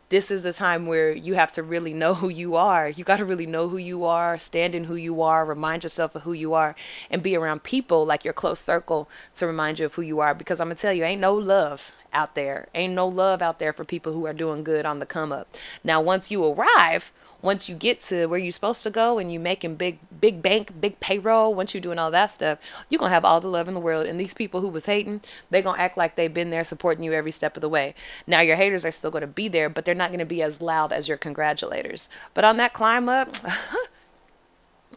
this 0.09 0.31
is 0.31 0.41
the 0.41 0.53
time 0.53 0.87
where 0.87 1.11
you 1.11 1.35
have 1.35 1.51
to 1.51 1.63
really 1.63 1.93
know 1.93 2.15
who 2.15 2.29
you 2.29 2.55
are. 2.55 2.89
You 2.89 3.03
got 3.03 3.17
to 3.17 3.25
really 3.25 3.45
know 3.45 3.69
who 3.69 3.77
you 3.77 4.05
are, 4.05 4.37
stand 4.37 4.73
in 4.73 4.85
who 4.85 4.95
you 4.95 5.21
are, 5.21 5.45
remind 5.45 5.83
yourself 5.83 6.15
of 6.15 6.23
who 6.23 6.33
you 6.33 6.53
are, 6.53 6.75
and 7.11 7.23
be 7.23 7.35
around 7.35 7.63
people 7.63 8.05
like 8.05 8.25
your 8.25 8.33
close 8.33 8.59
circle 8.59 9.07
to 9.37 9.45
remind 9.45 9.79
you 9.79 9.85
of 9.85 9.93
who 9.93 10.01
you 10.01 10.19
are. 10.19 10.33
Because 10.33 10.59
I'm 10.59 10.67
going 10.67 10.77
to 10.77 10.81
tell 10.81 10.93
you, 10.93 11.03
ain't 11.03 11.21
no 11.21 11.35
love 11.35 11.83
out 12.13 12.35
there. 12.35 12.67
Ain't 12.73 12.93
no 12.93 13.07
love 13.07 13.41
out 13.41 13.59
there 13.59 13.73
for 13.73 13.83
people 13.83 14.13
who 14.13 14.25
are 14.25 14.33
doing 14.33 14.63
good 14.63 14.85
on 14.85 14.99
the 14.99 15.05
come 15.05 15.31
up. 15.31 15.55
Now, 15.83 16.01
once 16.01 16.31
you 16.31 16.43
arrive, 16.45 17.11
once 17.41 17.69
you 17.69 17.75
get 17.75 17.99
to 18.01 18.25
where 18.25 18.39
you're 18.39 18.51
supposed 18.51 18.83
to 18.83 18.89
go 18.89 19.17
and 19.17 19.31
you 19.31 19.39
making 19.39 19.75
big 19.75 19.97
big 20.19 20.41
bank 20.41 20.79
big 20.79 20.99
payroll 20.99 21.53
once 21.53 21.73
you're 21.73 21.81
doing 21.81 21.97
all 21.97 22.11
that 22.11 22.31
stuff 22.31 22.59
you're 22.89 22.99
gonna 22.99 23.09
have 23.13 23.23
all 23.23 23.39
the 23.39 23.47
love 23.47 23.67
in 23.67 23.73
the 23.73 23.79
world 23.79 24.05
and 24.05 24.19
these 24.19 24.33
people 24.33 24.61
who 24.61 24.67
was 24.67 24.85
hating 24.85 25.21
they 25.49 25.61
gonna 25.61 25.77
act 25.77 25.97
like 25.97 26.15
they've 26.15 26.33
been 26.33 26.49
there 26.49 26.63
supporting 26.63 27.03
you 27.03 27.13
every 27.13 27.31
step 27.31 27.55
of 27.55 27.61
the 27.61 27.69
way 27.69 27.95
now 28.27 28.41
your 28.41 28.55
haters 28.55 28.83
are 28.83 28.91
still 28.91 29.11
gonna 29.11 29.27
be 29.27 29.47
there 29.47 29.69
but 29.69 29.85
they're 29.85 29.95
not 29.95 30.11
gonna 30.11 30.25
be 30.25 30.41
as 30.41 30.61
loud 30.61 30.91
as 30.91 31.07
your 31.07 31.17
congratulators 31.17 32.09
but 32.33 32.43
on 32.43 32.57
that 32.57 32.73
climb 32.73 33.07
up 33.07 33.35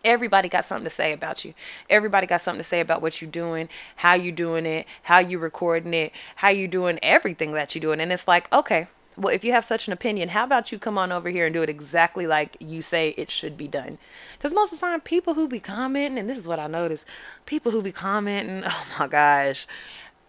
everybody 0.05 0.49
got 0.49 0.65
something 0.65 0.85
to 0.85 0.91
say 0.91 1.13
about 1.13 1.45
you 1.45 1.55
everybody 1.89 2.27
got 2.27 2.41
something 2.41 2.63
to 2.63 2.69
say 2.69 2.81
about 2.81 3.03
what 3.03 3.21
you're 3.21 3.31
doing 3.31 3.69
how 3.97 4.15
you 4.15 4.33
doing 4.33 4.67
it 4.67 4.87
how 5.05 5.19
you 5.19 5.39
recording 5.39 5.95
it 5.95 6.13
how 6.37 6.49
you 6.49 6.67
doing 6.67 6.99
everything 7.03 7.53
that 7.53 7.75
you're 7.75 7.81
doing 7.81 8.01
and 8.01 8.13
it's 8.13 8.27
like 8.27 8.51
okay 8.53 8.89
well, 9.17 9.35
if 9.35 9.45
you 9.45 9.53
have 9.53 9.65
such 9.65 9.87
an 9.87 9.93
opinion, 9.93 10.31
how 10.31 10.45
about 10.45 10.73
you 10.73 10.79
come 10.79 10.97
on 10.97 11.13
over 11.13 11.29
here 11.29 11.45
and 11.45 11.55
do 11.55 11.63
it 11.63 11.69
exactly 11.69 12.27
like 12.27 12.57
you 12.61 12.81
say 12.81 13.11
it 13.19 13.31
should 13.31 13.57
be 13.57 13.69
done? 13.69 13.99
Because 14.37 14.55
most 14.55 14.73
of 14.73 14.81
the 14.81 14.87
time, 14.87 15.01
people 15.01 15.35
who 15.35 15.49
be 15.49 15.61
commenting, 15.61 16.19
and 16.19 16.31
this 16.31 16.39
is 16.39 16.49
what 16.49 16.59
I 16.59 16.67
notice, 16.67 17.05
people 17.45 17.73
who 17.73 17.83
be 17.83 17.93
commenting, 17.93 18.63
oh 18.67 18.87
my 18.99 19.07
gosh, 19.07 19.67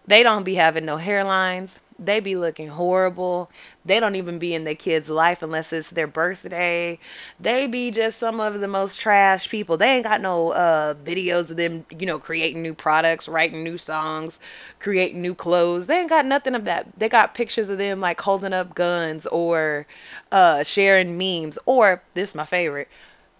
they 0.06 0.22
don't 0.22 0.44
be 0.44 0.56
having 0.56 0.84
no 0.84 0.98
hairlines. 0.98 1.76
They 1.98 2.20
be 2.20 2.34
looking 2.34 2.68
horrible. 2.68 3.50
They 3.84 4.00
don't 4.00 4.16
even 4.16 4.38
be 4.38 4.52
in 4.54 4.64
their 4.64 4.74
kid's 4.74 5.08
life 5.08 5.42
unless 5.42 5.72
it's 5.72 5.90
their 5.90 6.06
birthday. 6.06 6.98
They 7.38 7.66
be 7.66 7.90
just 7.90 8.18
some 8.18 8.40
of 8.40 8.60
the 8.60 8.68
most 8.68 8.98
trash 8.98 9.48
people. 9.48 9.76
They 9.76 9.88
ain't 9.88 10.04
got 10.04 10.20
no 10.20 10.50
uh, 10.50 10.94
videos 10.94 11.50
of 11.50 11.56
them, 11.56 11.86
you 11.96 12.06
know, 12.06 12.18
creating 12.18 12.62
new 12.62 12.74
products, 12.74 13.28
writing 13.28 13.62
new 13.62 13.78
songs, 13.78 14.40
creating 14.80 15.22
new 15.22 15.34
clothes. 15.34 15.86
They 15.86 16.00
ain't 16.00 16.08
got 16.08 16.26
nothing 16.26 16.54
of 16.54 16.64
that. 16.64 16.88
They 16.98 17.08
got 17.08 17.34
pictures 17.34 17.68
of 17.68 17.78
them 17.78 18.00
like 18.00 18.20
holding 18.20 18.52
up 18.52 18.74
guns 18.74 19.26
or 19.26 19.86
uh, 20.32 20.64
sharing 20.64 21.16
memes. 21.16 21.58
Or, 21.64 22.02
this 22.14 22.30
is 22.30 22.34
my 22.34 22.46
favorite, 22.46 22.88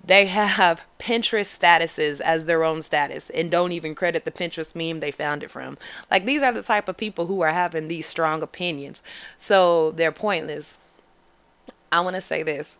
they 0.07 0.27
have 0.27 0.81
Pinterest 0.99 1.59
statuses 1.59 2.21
as 2.21 2.45
their 2.45 2.65
own 2.65 2.83
status 2.83 3.31
and 3.31 3.51
don't 3.51 3.73
even 3.73 3.95
credit 3.95 4.25
the 4.25 4.31
Pinterest 4.31 4.75
meme 4.75 5.01
they 5.01 5.11
found 5.11 5.43
it 5.43 5.51
from. 5.51 5.79
Like 6.11 6.25
these 6.25 6.43
are 6.43 6.53
the 6.53 6.63
type 6.63 6.89
of 6.89 6.97
people 6.97 7.27
who 7.27 7.41
are 7.43 7.53
having 7.53 7.89
these 7.89 8.07
strong 8.07 8.43
opinions. 8.43 9.03
So 9.39 9.93
they're 9.93 10.13
pointless. 10.13 10.77
I 11.93 12.01
want 12.01 12.17
to 12.17 12.23
say 12.23 12.43
this. 12.43 12.77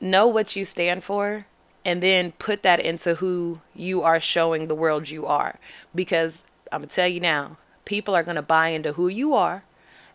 Know 0.00 0.26
what 0.26 0.56
you 0.56 0.64
stand 0.64 1.04
for 1.04 1.46
and 1.84 2.02
then 2.02 2.32
put 2.32 2.62
that 2.62 2.80
into 2.80 3.16
who 3.16 3.60
you 3.74 4.02
are 4.02 4.20
showing 4.20 4.66
the 4.66 4.74
world 4.74 5.08
you 5.08 5.26
are 5.26 5.58
because 5.94 6.42
I'm 6.70 6.80
going 6.80 6.88
to 6.88 6.94
tell 6.94 7.08
you 7.08 7.20
now, 7.20 7.56
people 7.84 8.14
are 8.14 8.22
going 8.22 8.36
to 8.36 8.42
buy 8.42 8.68
into 8.68 8.92
who 8.92 9.08
you 9.08 9.34
are 9.34 9.64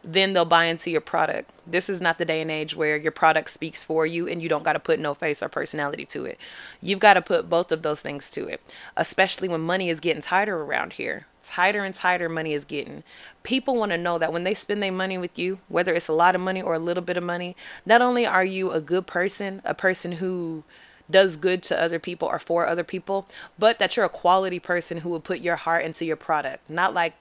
then 0.06 0.34
they'll 0.34 0.46
buy 0.46 0.66
into 0.66 0.90
your 0.90 1.02
product. 1.02 1.52
This 1.66 1.90
is 1.90 2.00
not 2.00 2.18
the 2.18 2.26
day 2.26 2.42
and 2.42 2.52
age 2.52 2.76
where 2.76 2.96
your 2.96 3.12
product 3.12 3.50
speaks 3.50 3.84
for 3.84 4.06
you 4.06 4.28
and 4.28 4.42
you 4.42 4.48
don't 4.48 4.64
got 4.64 4.74
to 4.74 4.80
put 4.80 5.00
no 5.00 5.14
face 5.14 5.42
or 5.42 5.50
personality 5.50 6.06
to 6.08 6.26
it. 6.26 6.38
You've 6.82 7.00
got 7.00 7.16
to 7.16 7.22
put 7.22 7.50
both 7.50 7.72
of 7.72 7.82
those 7.82 8.02
things 8.02 8.30
to 8.32 8.48
it, 8.48 8.62
especially 8.96 9.48
when 9.48 9.62
money 9.62 9.90
is 9.90 10.00
getting 10.00 10.22
tighter 10.22 10.62
around 10.62 10.94
here. 10.94 11.26
Tighter 11.44 11.84
and 11.84 11.94
tighter 11.94 12.30
money 12.30 12.54
is 12.54 12.66
getting. 12.66 13.04
People 13.44 13.76
want 13.76 13.92
to 13.92 13.98
know 13.98 14.18
that 14.18 14.34
when 14.34 14.44
they 14.44 14.54
spend 14.54 14.82
their 14.82 14.92
money 14.92 15.18
with 15.18 15.38
you, 15.38 15.60
whether 15.68 15.94
it's 15.94 16.08
a 16.08 16.14
lot 16.14 16.36
of 16.36 16.42
money 16.42 16.62
or 16.62 16.74
a 16.74 16.80
little 16.80 17.04
bit 17.04 17.18
of 17.18 17.24
money, 17.24 17.56
not 17.86 18.02
only 18.02 18.26
are 18.26 18.46
you 18.46 18.72
a 18.72 18.82
good 18.82 19.06
person, 19.06 19.62
a 19.64 19.74
person 19.74 20.14
who 20.14 20.64
does 21.10 21.36
good 21.36 21.62
to 21.62 21.80
other 21.80 22.00
people 22.00 22.28
or 22.28 22.40
for 22.40 22.66
other 22.66 22.84
people, 22.84 23.28
but 23.60 23.78
that 23.80 23.96
you're 23.96 24.06
a 24.06 24.10
quality 24.10 24.60
person 24.60 24.98
who 24.98 25.10
will 25.10 25.20
put 25.20 25.40
your 25.40 25.56
heart 25.56 25.86
into 25.86 26.04
your 26.04 26.16
product. 26.16 26.68
Not 26.70 26.94
like 26.96 27.14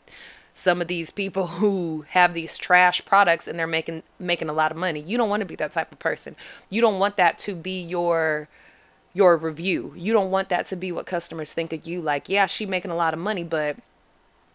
some 0.54 0.80
of 0.80 0.88
these 0.88 1.10
people 1.10 1.46
who 1.58 2.04
have 2.10 2.34
these 2.34 2.56
trash 2.56 3.04
products 3.04 3.46
and 3.46 3.58
they're 3.58 3.66
making 3.66 4.02
making 4.18 4.48
a 4.48 4.52
lot 4.52 4.70
of 4.70 4.76
money. 4.76 5.00
You 5.00 5.16
don't 5.16 5.28
want 5.28 5.40
to 5.40 5.46
be 5.46 5.56
that 5.56 5.72
type 5.72 5.92
of 5.92 5.98
person. 5.98 6.36
You 6.70 6.80
don't 6.80 6.98
want 6.98 7.16
that 7.16 7.38
to 7.40 7.54
be 7.54 7.82
your 7.82 8.48
your 9.12 9.36
review. 9.36 9.92
You 9.96 10.12
don't 10.12 10.30
want 10.30 10.48
that 10.48 10.66
to 10.66 10.76
be 10.76 10.90
what 10.90 11.06
customers 11.06 11.52
think 11.52 11.72
of 11.72 11.86
you 11.86 12.00
like, 12.00 12.28
yeah, 12.28 12.46
she 12.46 12.66
making 12.66 12.90
a 12.90 12.96
lot 12.96 13.14
of 13.14 13.20
money, 13.20 13.44
but 13.44 13.76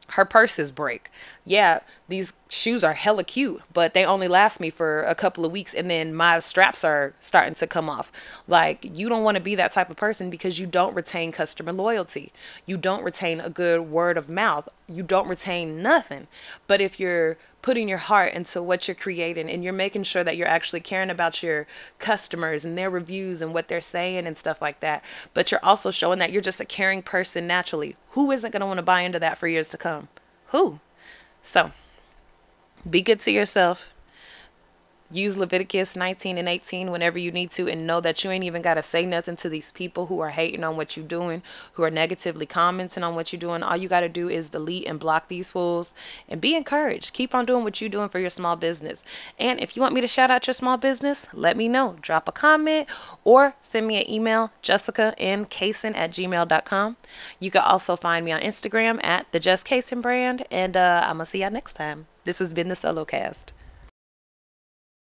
her 0.10 0.26
purses 0.26 0.72
break. 0.72 1.10
Yeah, 1.46 1.80
these 2.08 2.34
shoes 2.50 2.84
are 2.84 2.94
hella 2.94 3.24
cute, 3.24 3.62
but 3.72 3.94
they 3.94 4.04
only 4.04 4.28
last 4.28 4.60
me 4.60 4.72
for 4.72 5.04
a 5.04 5.14
couple 5.14 5.46
of 5.46 5.52
weeks 5.52 5.74
and 5.74 5.90
then 5.90 6.14
my 6.14 6.40
straps 6.40 6.84
are 6.84 7.14
starting 7.22 7.54
to 7.54 7.68
come 7.68 7.90
off. 7.90 8.12
Like, 8.48 8.84
you 8.84 9.08
don't 9.08 9.24
want 9.24 9.36
to 9.36 9.42
be 9.42 9.54
that 9.56 9.72
type 9.72 9.92
of 9.92 9.98
person 9.98 10.32
because 10.32 10.58
you 10.58 10.66
don't 10.66 10.96
retain 10.96 11.32
customer 11.32 11.72
loyalty. 11.72 12.34
You 12.66 12.76
don't 12.76 13.04
retain 13.04 13.40
a 13.40 13.52
good 13.52 13.82
word 13.92 14.18
of 14.18 14.30
mouth. 14.30 14.68
You 14.88 15.04
don't 15.04 15.28
retain 15.28 15.84
nothing. 15.84 16.28
But 16.66 16.82
if 16.82 17.00
you're 17.00 17.38
putting 17.62 17.88
your 17.88 17.98
heart 18.00 18.34
into 18.34 18.64
what 18.64 18.88
you're 18.88 18.96
creating 18.96 19.50
and 19.50 19.64
you're 19.64 19.74
making 19.74 20.04
sure 20.04 20.24
that 20.24 20.38
you're 20.38 20.48
actually 20.48 20.80
caring 20.80 21.10
about 21.10 21.44
your 21.44 21.68
customers 22.00 22.66
and 22.66 22.78
their 22.78 22.90
reviews 22.90 23.42
and 23.42 23.54
what 23.54 23.68
they're 23.68 23.82
saying 23.82 24.26
and 24.26 24.38
stuff 24.38 24.62
like 24.62 24.80
that. 24.80 25.04
But 25.34 25.52
you're 25.52 25.64
also 25.64 25.92
showing 25.92 26.20
that 26.20 26.32
you're 26.32 26.42
just 26.42 26.62
a 26.62 26.66
caring 26.66 27.04
person 27.04 27.46
naturally. 27.46 27.96
Who 28.12 28.32
isn't 28.32 28.52
going 28.52 28.62
to 28.62 28.66
want 28.66 28.78
to 28.78 28.84
buy 28.84 29.02
into 29.02 29.20
that 29.20 29.38
for 29.38 29.48
years 29.48 29.68
to 29.70 29.78
come? 29.78 30.08
Who? 30.48 30.80
So 31.44 31.72
be 32.88 33.02
good 33.02 33.20
to 33.22 33.32
yourself 33.32 33.88
use 35.12 35.36
Leviticus 35.36 35.96
19 35.96 36.38
and 36.38 36.48
18 36.48 36.92
whenever 36.92 37.18
you 37.18 37.32
need 37.32 37.52
to 37.52 37.68
and 37.68 37.88
know 37.88 38.00
that 38.00 38.24
you 38.24 38.30
ain't 38.30 38.44
even 38.44 38.62
got 38.62 38.76
to 38.76 38.84
say 38.84 39.06
nothing 39.06 39.36
to 39.38 39.50
these 39.50 39.72
people 39.72 40.06
who 40.06 40.20
are 40.20 40.30
hating 40.30 40.64
on 40.64 40.78
what 40.78 40.96
you're 40.96 41.06
doing, 41.06 41.42
who 41.74 41.84
are 41.84 41.90
negatively 41.90 42.46
commenting 42.46 43.04
on 43.04 43.16
what 43.16 43.34
you're 43.34 43.40
doing. 43.40 43.64
All 43.64 43.76
you 43.76 43.90
got 43.90 44.02
to 44.02 44.10
do 44.10 44.30
is 44.30 44.52
delete 44.52 44.86
and 44.86 45.00
block 45.00 45.28
these 45.28 45.52
fools 45.52 45.94
and 46.28 46.40
be 46.40 46.56
encouraged. 46.56 47.14
Keep 47.14 47.34
on 47.34 47.46
doing 47.46 47.64
what 47.64 47.82
you're 47.82 47.90
doing 47.90 48.10
for 48.10 48.20
your 48.20 48.30
small 48.30 48.56
business. 48.56 49.04
And 49.40 49.60
if 49.60 49.76
you 49.76 49.82
want 49.82 49.96
me 49.96 50.02
to 50.02 50.08
shout 50.08 50.30
out 50.30 50.46
your 50.46 50.54
small 50.54 50.78
business, 50.78 51.26
let 51.34 51.58
me 51.58 51.68
know. 51.68 51.96
Drop 52.02 52.28
a 52.28 52.32
comment 52.32 52.88
or 53.24 53.56
send 53.62 53.88
me 53.88 53.98
an 53.98 54.10
email, 54.10 54.52
jessica 54.62 55.16
m 55.18 55.46
Kaysen 55.46 55.96
at 55.96 56.12
gmail.com. 56.12 56.98
You 57.40 57.52
can 57.52 57.62
also 57.62 57.96
find 57.96 58.24
me 58.24 58.32
on 58.32 58.42
Instagram 58.42 59.04
at 59.04 59.32
the 59.32 59.40
Just 59.40 59.66
Kaysen 59.66 60.02
brand. 60.02 60.46
And 60.52 60.78
uh, 60.78 61.02
I'm 61.06 61.18
going 61.18 61.26
to 61.26 61.32
see 61.32 61.42
y'all 61.42 61.52
next 61.52 61.74
time. 61.74 62.06
This 62.30 62.38
has 62.38 62.54
been 62.54 62.68
the 62.68 62.76
Solo 62.76 63.06
Cast. 63.06 63.54